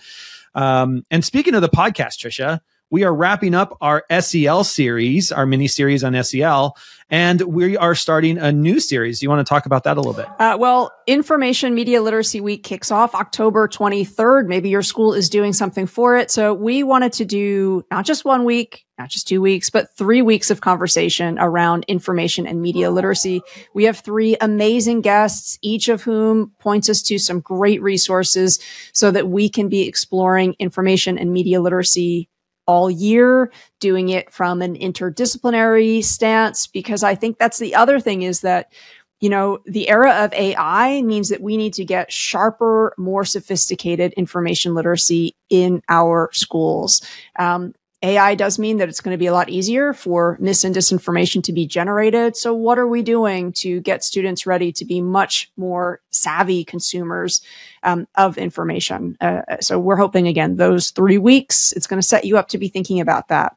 Um, 0.54 1.08
and 1.10 1.26
speaking 1.26 1.56
of 1.56 1.64
the 1.64 1.70
podcast, 1.70 2.20
Tricia, 2.20 2.60
we 2.92 3.06
are 3.06 3.16
wrapping 3.16 3.56
up 3.56 3.78
our 3.80 4.04
SEL 4.20 4.66
series, 4.66 5.32
our 5.32 5.46
mini 5.46 5.68
series 5.68 6.04
on 6.04 6.22
SEL, 6.24 6.76
and 7.10 7.42
we 7.42 7.78
are 7.78 7.96
starting 7.96 8.38
a 8.38 8.52
new 8.52 8.82
series. 8.82 9.20
Do 9.20 9.26
you 9.26 9.30
want 9.30 9.46
to 9.46 9.50
talk 9.50 9.66
about 9.66 9.86
that 9.86 9.96
a 9.98 10.02
little 10.02 10.14
bit? 10.14 10.28
Uh, 10.40 10.58
well, 10.60 10.92
Information 11.08 11.74
Media 11.74 12.02
Literacy 12.02 12.42
Week 12.42 12.64
kicks 12.64 12.92
off 12.92 13.16
October 13.16 13.70
23rd. 13.70 14.48
Maybe 14.48 14.70
your 14.70 14.84
school 14.84 15.14
is 15.14 15.30
doing 15.30 15.54
something 15.54 15.88
for 15.88 16.18
it. 16.18 16.30
So 16.30 16.54
we 16.54 16.84
wanted 16.84 17.14
to 17.14 17.26
do 17.26 17.86
not 17.90 18.06
just 18.06 18.26
one 18.26 18.44
week, 18.44 18.86
not 19.00 19.10
just 19.10 19.26
two 19.26 19.42
weeks, 19.42 19.70
but 19.70 19.96
three 19.96 20.22
weeks 20.22 20.52
of 20.52 20.60
conversation 20.60 21.40
around 21.40 21.86
information 21.88 22.46
and 22.46 22.62
media 22.62 22.92
literacy. 22.92 23.42
We 23.74 23.86
have 23.86 24.00
three 24.00 24.36
amazing 24.42 25.00
guests, 25.00 25.58
each 25.62 25.88
of 25.88 26.02
whom 26.02 26.52
points 26.60 26.90
us 26.90 27.02
to 27.04 27.18
some 27.20 27.40
great 27.40 27.82
resources 27.82 28.60
so 28.94 29.12
that 29.12 29.30
we 29.30 29.48
can 29.48 29.70
be 29.70 29.88
exploring 29.88 30.56
information 30.60 31.18
and 31.18 31.32
media 31.32 31.62
literacy 31.62 32.28
all 32.72 32.90
year, 32.90 33.52
doing 33.80 34.08
it 34.10 34.32
from 34.32 34.62
an 34.62 34.76
interdisciplinary 34.76 36.02
stance, 36.04 36.68
because 36.68 37.04
I 37.04 37.16
think 37.16 37.38
that's 37.38 37.60
the 37.60 37.76
other 37.76 38.00
thing 38.00 38.22
is 38.22 38.40
that, 38.42 38.72
you 39.20 39.30
know, 39.30 39.60
the 39.66 39.90
era 39.90 40.24
of 40.24 40.34
AI 40.34 41.02
means 41.02 41.28
that 41.30 41.42
we 41.42 41.58
need 41.58 41.74
to 41.74 41.86
get 41.86 42.12
sharper, 42.12 42.94
more 42.98 43.26
sophisticated 43.26 44.14
information 44.14 44.74
literacy 44.74 45.36
in 45.50 45.82
our 45.90 46.30
schools. 46.32 47.02
Um, 47.38 47.74
AI 48.04 48.36
does 48.36 48.58
mean 48.58 48.78
that 48.78 48.90
it's 48.90 49.02
going 49.02 49.14
to 49.14 49.20
be 49.20 49.28
a 49.28 49.34
lot 49.34 49.50
easier 49.50 49.94
for 49.94 50.38
mis 50.40 50.64
and 50.64 50.76
disinformation 50.76 51.44
to 51.44 51.54
be 51.54 51.68
generated. 51.68 52.36
So 52.36 52.54
what 52.54 52.80
are 52.80 52.88
we 52.88 53.04
doing 53.04 53.54
to 53.54 53.80
get 53.82 54.04
students 54.04 54.48
ready 54.48 54.72
to 54.74 54.86
be 54.86 55.02
much 55.02 55.52
more 55.56 56.02
savvy 56.10 56.64
consumers 56.64 57.42
um, 57.84 58.08
of 58.16 58.38
information? 58.38 59.18
Uh, 59.22 59.42
so 59.60 59.78
we're 59.78 59.98
hoping 59.98 60.28
again, 60.28 60.56
those 60.56 60.90
three 60.90 61.20
weeks, 61.20 61.72
it's 61.74 61.88
going 61.88 62.02
to 62.02 62.08
set 62.08 62.26
you 62.26 62.38
up 62.38 62.48
to 62.50 62.58
be 62.58 62.70
thinking 62.70 63.00
about 63.00 63.28
that. 63.28 63.56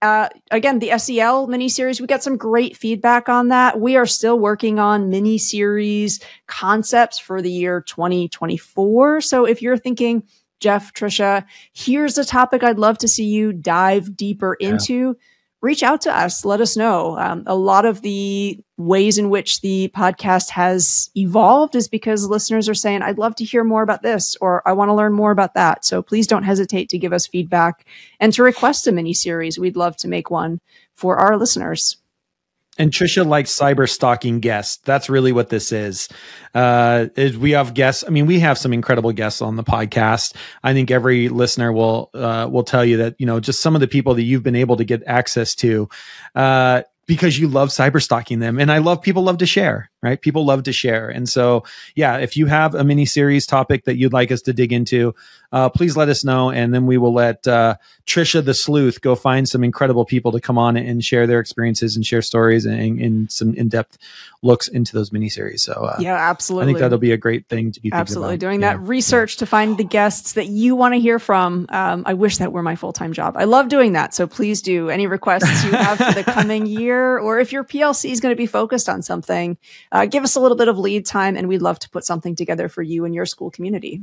Uh, 0.00 0.28
again, 0.50 0.80
the 0.80 0.98
SEL 0.98 1.46
mini 1.46 1.68
series, 1.68 2.00
we 2.00 2.08
got 2.08 2.24
some 2.24 2.36
great 2.36 2.76
feedback 2.76 3.28
on 3.28 3.48
that. 3.48 3.80
We 3.80 3.96
are 3.96 4.06
still 4.06 4.36
working 4.36 4.80
on 4.80 5.10
mini 5.10 5.38
series 5.38 6.18
concepts 6.48 7.20
for 7.20 7.40
the 7.40 7.50
year 7.50 7.80
2024. 7.80 9.20
So 9.20 9.44
if 9.44 9.62
you're 9.62 9.76
thinking, 9.76 10.24
Jeff, 10.62 10.94
Tricia, 10.94 11.44
here's 11.72 12.16
a 12.16 12.24
topic 12.24 12.62
I'd 12.62 12.78
love 12.78 12.96
to 12.98 13.08
see 13.08 13.24
you 13.24 13.52
dive 13.52 14.16
deeper 14.16 14.56
yeah. 14.60 14.70
into. 14.70 15.16
Reach 15.60 15.82
out 15.82 16.00
to 16.02 16.16
us. 16.16 16.44
Let 16.44 16.60
us 16.60 16.76
know. 16.76 17.18
Um, 17.18 17.42
a 17.46 17.54
lot 17.54 17.84
of 17.84 18.02
the 18.02 18.58
ways 18.78 19.18
in 19.18 19.28
which 19.28 19.60
the 19.60 19.92
podcast 19.94 20.50
has 20.50 21.10
evolved 21.16 21.74
is 21.74 21.88
because 21.88 22.28
listeners 22.28 22.68
are 22.68 22.74
saying, 22.74 23.02
I'd 23.02 23.18
love 23.18 23.34
to 23.36 23.44
hear 23.44 23.64
more 23.64 23.82
about 23.82 24.02
this, 24.02 24.36
or 24.40 24.66
I 24.66 24.72
want 24.72 24.88
to 24.88 24.94
learn 24.94 25.12
more 25.12 25.30
about 25.32 25.54
that. 25.54 25.84
So 25.84 26.00
please 26.00 26.26
don't 26.26 26.42
hesitate 26.44 26.88
to 26.90 26.98
give 26.98 27.12
us 27.12 27.26
feedback 27.26 27.86
and 28.20 28.32
to 28.32 28.42
request 28.42 28.86
a 28.86 28.92
mini 28.92 29.14
series. 29.14 29.58
We'd 29.58 29.76
love 29.76 29.96
to 29.98 30.08
make 30.08 30.30
one 30.30 30.60
for 30.94 31.16
our 31.16 31.36
listeners. 31.36 31.96
And 32.82 32.90
Tricia 32.90 33.24
likes 33.24 33.56
cyber 33.56 33.88
stalking 33.88 34.40
guests. 34.40 34.78
That's 34.84 35.08
really 35.08 35.30
what 35.30 35.50
this 35.50 35.70
is. 35.70 36.08
Uh, 36.52 37.06
is 37.14 37.38
we 37.38 37.52
have 37.52 37.74
guests. 37.74 38.02
I 38.04 38.10
mean, 38.10 38.26
we 38.26 38.40
have 38.40 38.58
some 38.58 38.72
incredible 38.72 39.12
guests 39.12 39.40
on 39.40 39.54
the 39.54 39.62
podcast. 39.62 40.34
I 40.64 40.72
think 40.72 40.90
every 40.90 41.28
listener 41.28 41.72
will 41.72 42.10
uh, 42.12 42.48
will 42.50 42.64
tell 42.64 42.84
you 42.84 42.96
that 42.96 43.14
you 43.20 43.26
know 43.26 43.38
just 43.38 43.62
some 43.62 43.76
of 43.76 43.80
the 43.80 43.86
people 43.86 44.14
that 44.14 44.24
you've 44.24 44.42
been 44.42 44.56
able 44.56 44.78
to 44.78 44.84
get 44.84 45.04
access 45.06 45.54
to 45.56 45.88
uh, 46.34 46.82
because 47.06 47.38
you 47.38 47.46
love 47.46 47.68
cyber 47.68 48.02
stalking 48.02 48.40
them, 48.40 48.58
and 48.58 48.72
I 48.72 48.78
love 48.78 49.00
people 49.00 49.22
love 49.22 49.38
to 49.38 49.46
share. 49.46 49.88
Right? 50.02 50.20
People 50.20 50.44
love 50.44 50.64
to 50.64 50.72
share. 50.72 51.08
And 51.08 51.28
so, 51.28 51.62
yeah, 51.94 52.16
if 52.16 52.36
you 52.36 52.46
have 52.46 52.74
a 52.74 52.82
mini 52.82 53.06
series 53.06 53.46
topic 53.46 53.84
that 53.84 53.96
you'd 53.96 54.12
like 54.12 54.32
us 54.32 54.42
to 54.42 54.52
dig 54.52 54.72
into, 54.72 55.14
uh, 55.52 55.68
please 55.68 55.96
let 55.96 56.08
us 56.08 56.24
know. 56.24 56.50
And 56.50 56.74
then 56.74 56.86
we 56.86 56.98
will 56.98 57.12
let 57.12 57.46
uh, 57.46 57.76
Tricia 58.06 58.44
the 58.44 58.54
sleuth 58.54 59.00
go 59.00 59.14
find 59.14 59.48
some 59.48 59.62
incredible 59.62 60.04
people 60.04 60.32
to 60.32 60.40
come 60.40 60.58
on 60.58 60.76
and 60.76 61.04
share 61.04 61.26
their 61.26 61.38
experiences 61.38 61.94
and 61.94 62.04
share 62.04 62.22
stories 62.22 62.64
and, 62.64 63.00
and 63.00 63.30
some 63.30 63.54
in 63.54 63.68
depth 63.68 63.96
looks 64.42 64.66
into 64.66 64.92
those 64.92 65.12
mini 65.12 65.28
series. 65.28 65.62
So, 65.62 65.72
uh, 65.72 65.96
yeah, 66.00 66.16
absolutely. 66.16 66.64
I 66.64 66.66
think 66.66 66.78
that'll 66.80 66.98
be 66.98 67.12
a 67.12 67.16
great 67.16 67.48
thing 67.48 67.70
to 67.72 67.80
be 67.80 67.92
absolutely 67.92 68.38
doing 68.38 68.60
yeah. 68.60 68.72
that 68.72 68.80
research 68.80 69.36
yeah. 69.36 69.40
to 69.40 69.46
find 69.46 69.78
the 69.78 69.84
guests 69.84 70.32
that 70.32 70.46
you 70.46 70.74
want 70.74 70.94
to 70.94 71.00
hear 71.00 71.18
from. 71.18 71.66
Um, 71.68 72.02
I 72.06 72.14
wish 72.14 72.38
that 72.38 72.52
were 72.52 72.62
my 72.62 72.74
full 72.74 72.92
time 72.92 73.12
job. 73.12 73.36
I 73.36 73.44
love 73.44 73.68
doing 73.68 73.92
that. 73.92 74.14
So 74.14 74.26
please 74.26 74.62
do 74.62 74.90
any 74.90 75.06
requests 75.06 75.64
you 75.64 75.70
have 75.70 75.98
for 75.98 76.12
the 76.12 76.24
coming 76.32 76.66
year, 76.66 77.18
or 77.18 77.38
if 77.38 77.52
your 77.52 77.62
PLC 77.62 78.10
is 78.10 78.20
going 78.20 78.32
to 78.32 78.36
be 78.36 78.46
focused 78.46 78.88
on 78.88 79.02
something, 79.02 79.56
uh, 79.92 80.06
give 80.06 80.24
us 80.24 80.34
a 80.34 80.40
little 80.40 80.56
bit 80.56 80.68
of 80.68 80.78
lead 80.78 81.06
time, 81.06 81.36
and 81.36 81.46
we'd 81.46 81.62
love 81.62 81.78
to 81.80 81.90
put 81.90 82.04
something 82.04 82.34
together 82.34 82.68
for 82.68 82.82
you 82.82 83.04
and 83.04 83.14
your 83.14 83.26
school 83.26 83.50
community. 83.50 84.02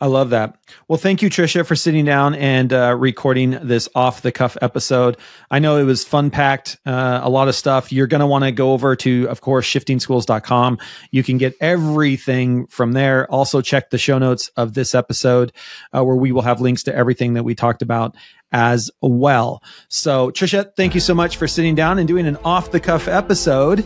I 0.00 0.06
love 0.06 0.30
that. 0.30 0.56
Well, 0.88 0.98
thank 0.98 1.22
you, 1.22 1.30
Tricia, 1.30 1.64
for 1.64 1.76
sitting 1.76 2.04
down 2.04 2.34
and 2.34 2.72
uh, 2.72 2.96
recording 2.98 3.58
this 3.62 3.88
off 3.94 4.22
the 4.22 4.32
cuff 4.32 4.56
episode. 4.60 5.16
I 5.50 5.58
know 5.58 5.76
it 5.76 5.84
was 5.84 6.04
fun 6.04 6.30
packed, 6.30 6.78
uh, 6.84 7.20
a 7.22 7.30
lot 7.30 7.48
of 7.48 7.54
stuff. 7.54 7.92
You're 7.92 8.06
going 8.06 8.20
to 8.20 8.26
want 8.26 8.44
to 8.44 8.52
go 8.52 8.72
over 8.72 8.96
to, 8.96 9.26
of 9.28 9.40
course, 9.40 9.66
shiftingschools.com. 9.66 10.78
You 11.10 11.22
can 11.22 11.38
get 11.38 11.54
everything 11.60 12.66
from 12.66 12.92
there. 12.92 13.30
Also, 13.30 13.60
check 13.60 13.90
the 13.90 13.98
show 13.98 14.18
notes 14.18 14.48
of 14.56 14.74
this 14.74 14.94
episode 14.94 15.52
uh, 15.96 16.04
where 16.04 16.16
we 16.16 16.32
will 16.32 16.42
have 16.42 16.60
links 16.60 16.82
to 16.84 16.94
everything 16.94 17.34
that 17.34 17.44
we 17.44 17.54
talked 17.54 17.82
about 17.82 18.16
as 18.50 18.90
well. 19.00 19.62
So, 19.88 20.30
Tricia, 20.30 20.74
thank 20.76 20.94
you 20.94 21.00
so 21.00 21.14
much 21.14 21.36
for 21.36 21.46
sitting 21.46 21.74
down 21.74 21.98
and 21.98 22.08
doing 22.08 22.26
an 22.26 22.36
off 22.44 22.70
the 22.70 22.80
cuff 22.80 23.08
episode 23.08 23.84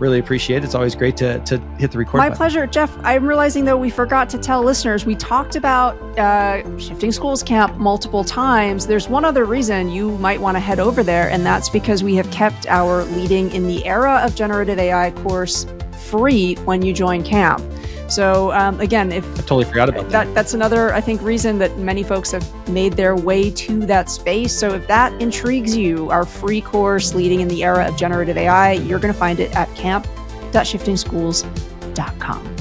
really 0.00 0.18
appreciate 0.18 0.58
it. 0.58 0.64
It's 0.64 0.74
always 0.74 0.94
great 0.94 1.16
to, 1.18 1.38
to 1.40 1.58
hit 1.78 1.90
the 1.90 1.98
record. 1.98 2.18
My 2.18 2.28
button. 2.28 2.36
pleasure, 2.36 2.66
Jeff. 2.66 2.96
I'm 3.02 3.26
realizing 3.26 3.64
though 3.64 3.76
we 3.76 3.90
forgot 3.90 4.28
to 4.30 4.38
tell 4.38 4.62
listeners 4.62 5.04
we 5.04 5.14
talked 5.14 5.56
about 5.56 5.96
uh, 6.18 6.78
shifting 6.78 7.12
schools 7.12 7.42
camp 7.42 7.76
multiple 7.76 8.24
times. 8.24 8.86
There's 8.86 9.08
one 9.08 9.24
other 9.24 9.44
reason 9.44 9.88
you 9.90 10.16
might 10.18 10.40
want 10.40 10.56
to 10.56 10.60
head 10.60 10.78
over 10.80 11.02
there, 11.02 11.30
and 11.30 11.44
that's 11.44 11.68
because 11.68 12.02
we 12.02 12.14
have 12.16 12.30
kept 12.30 12.66
our 12.66 13.04
leading 13.04 13.50
in 13.52 13.66
the 13.66 13.84
era 13.86 14.20
of 14.22 14.34
generative 14.34 14.78
AI 14.78 15.10
course 15.10 15.66
free 16.08 16.54
when 16.64 16.82
you 16.82 16.92
join 16.92 17.22
camp. 17.22 17.62
So 18.08 18.52
um, 18.52 18.80
again, 18.80 19.12
if 19.12 19.24
I 19.34 19.42
totally 19.42 19.64
forgot 19.64 19.88
about 19.88 20.08
that. 20.10 20.26
that, 20.26 20.34
that's 20.34 20.54
another 20.54 20.92
I 20.94 21.00
think 21.00 21.22
reason 21.22 21.58
that 21.58 21.78
many 21.78 22.02
folks 22.02 22.32
have 22.32 22.68
made 22.68 22.94
their 22.94 23.14
way 23.16 23.50
to 23.50 23.86
that 23.86 24.10
space. 24.10 24.52
So 24.52 24.74
if 24.74 24.86
that 24.88 25.12
intrigues 25.20 25.76
you, 25.76 26.10
our 26.10 26.24
free 26.24 26.60
course 26.60 27.14
leading 27.14 27.40
in 27.40 27.48
the 27.48 27.64
era 27.64 27.88
of 27.88 27.96
generative 27.96 28.36
AI, 28.36 28.72
you're 28.72 28.98
going 28.98 29.12
to 29.12 29.18
find 29.18 29.40
it 29.40 29.54
at 29.54 29.74
camp.shiftingschools.com. 29.74 32.54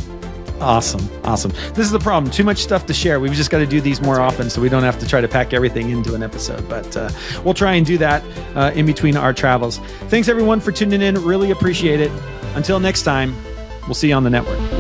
Awesome. 0.60 1.08
Awesome. 1.24 1.52
This 1.74 1.86
is 1.86 1.92
the 1.92 2.00
problem. 2.00 2.32
Too 2.32 2.44
much 2.44 2.58
stuff 2.58 2.86
to 2.88 2.94
share. 2.94 3.20
We've 3.20 3.34
just 3.34 3.52
got 3.52 3.60
to 3.60 3.68
do 3.68 3.80
these 3.80 4.02
more 4.02 4.20
often 4.20 4.50
so 4.50 4.62
we 4.62 4.70
don't 4.70 4.84
have 4.84 5.00
to 5.00 5.08
try 5.08 5.22
to 5.22 5.28
pack 5.28 5.54
everything 5.54 5.92
into 5.92 6.16
an 6.16 6.24
episode. 6.24 6.68
But 6.68 6.98
uh, 6.98 7.12
we'll 7.44 7.54
try 7.54 7.76
and 7.76 7.86
do 7.86 7.98
that 8.00 8.24
uh, 8.56 8.72
in 8.74 8.86
between 8.86 9.18
our 9.18 9.34
travels. 9.34 9.78
Thanks, 10.10 10.28
everyone, 10.28 10.60
for 10.60 10.72
tuning 10.72 11.02
in. 11.02 11.16
Really 11.24 11.52
appreciate 11.52 12.00
it. 12.00 12.12
Until 12.56 12.80
next 12.80 13.04
time, 13.04 13.36
we'll 13.84 13.94
see 13.94 14.10
you 14.10 14.16
on 14.16 14.24
the 14.24 14.32
network. 14.32 14.77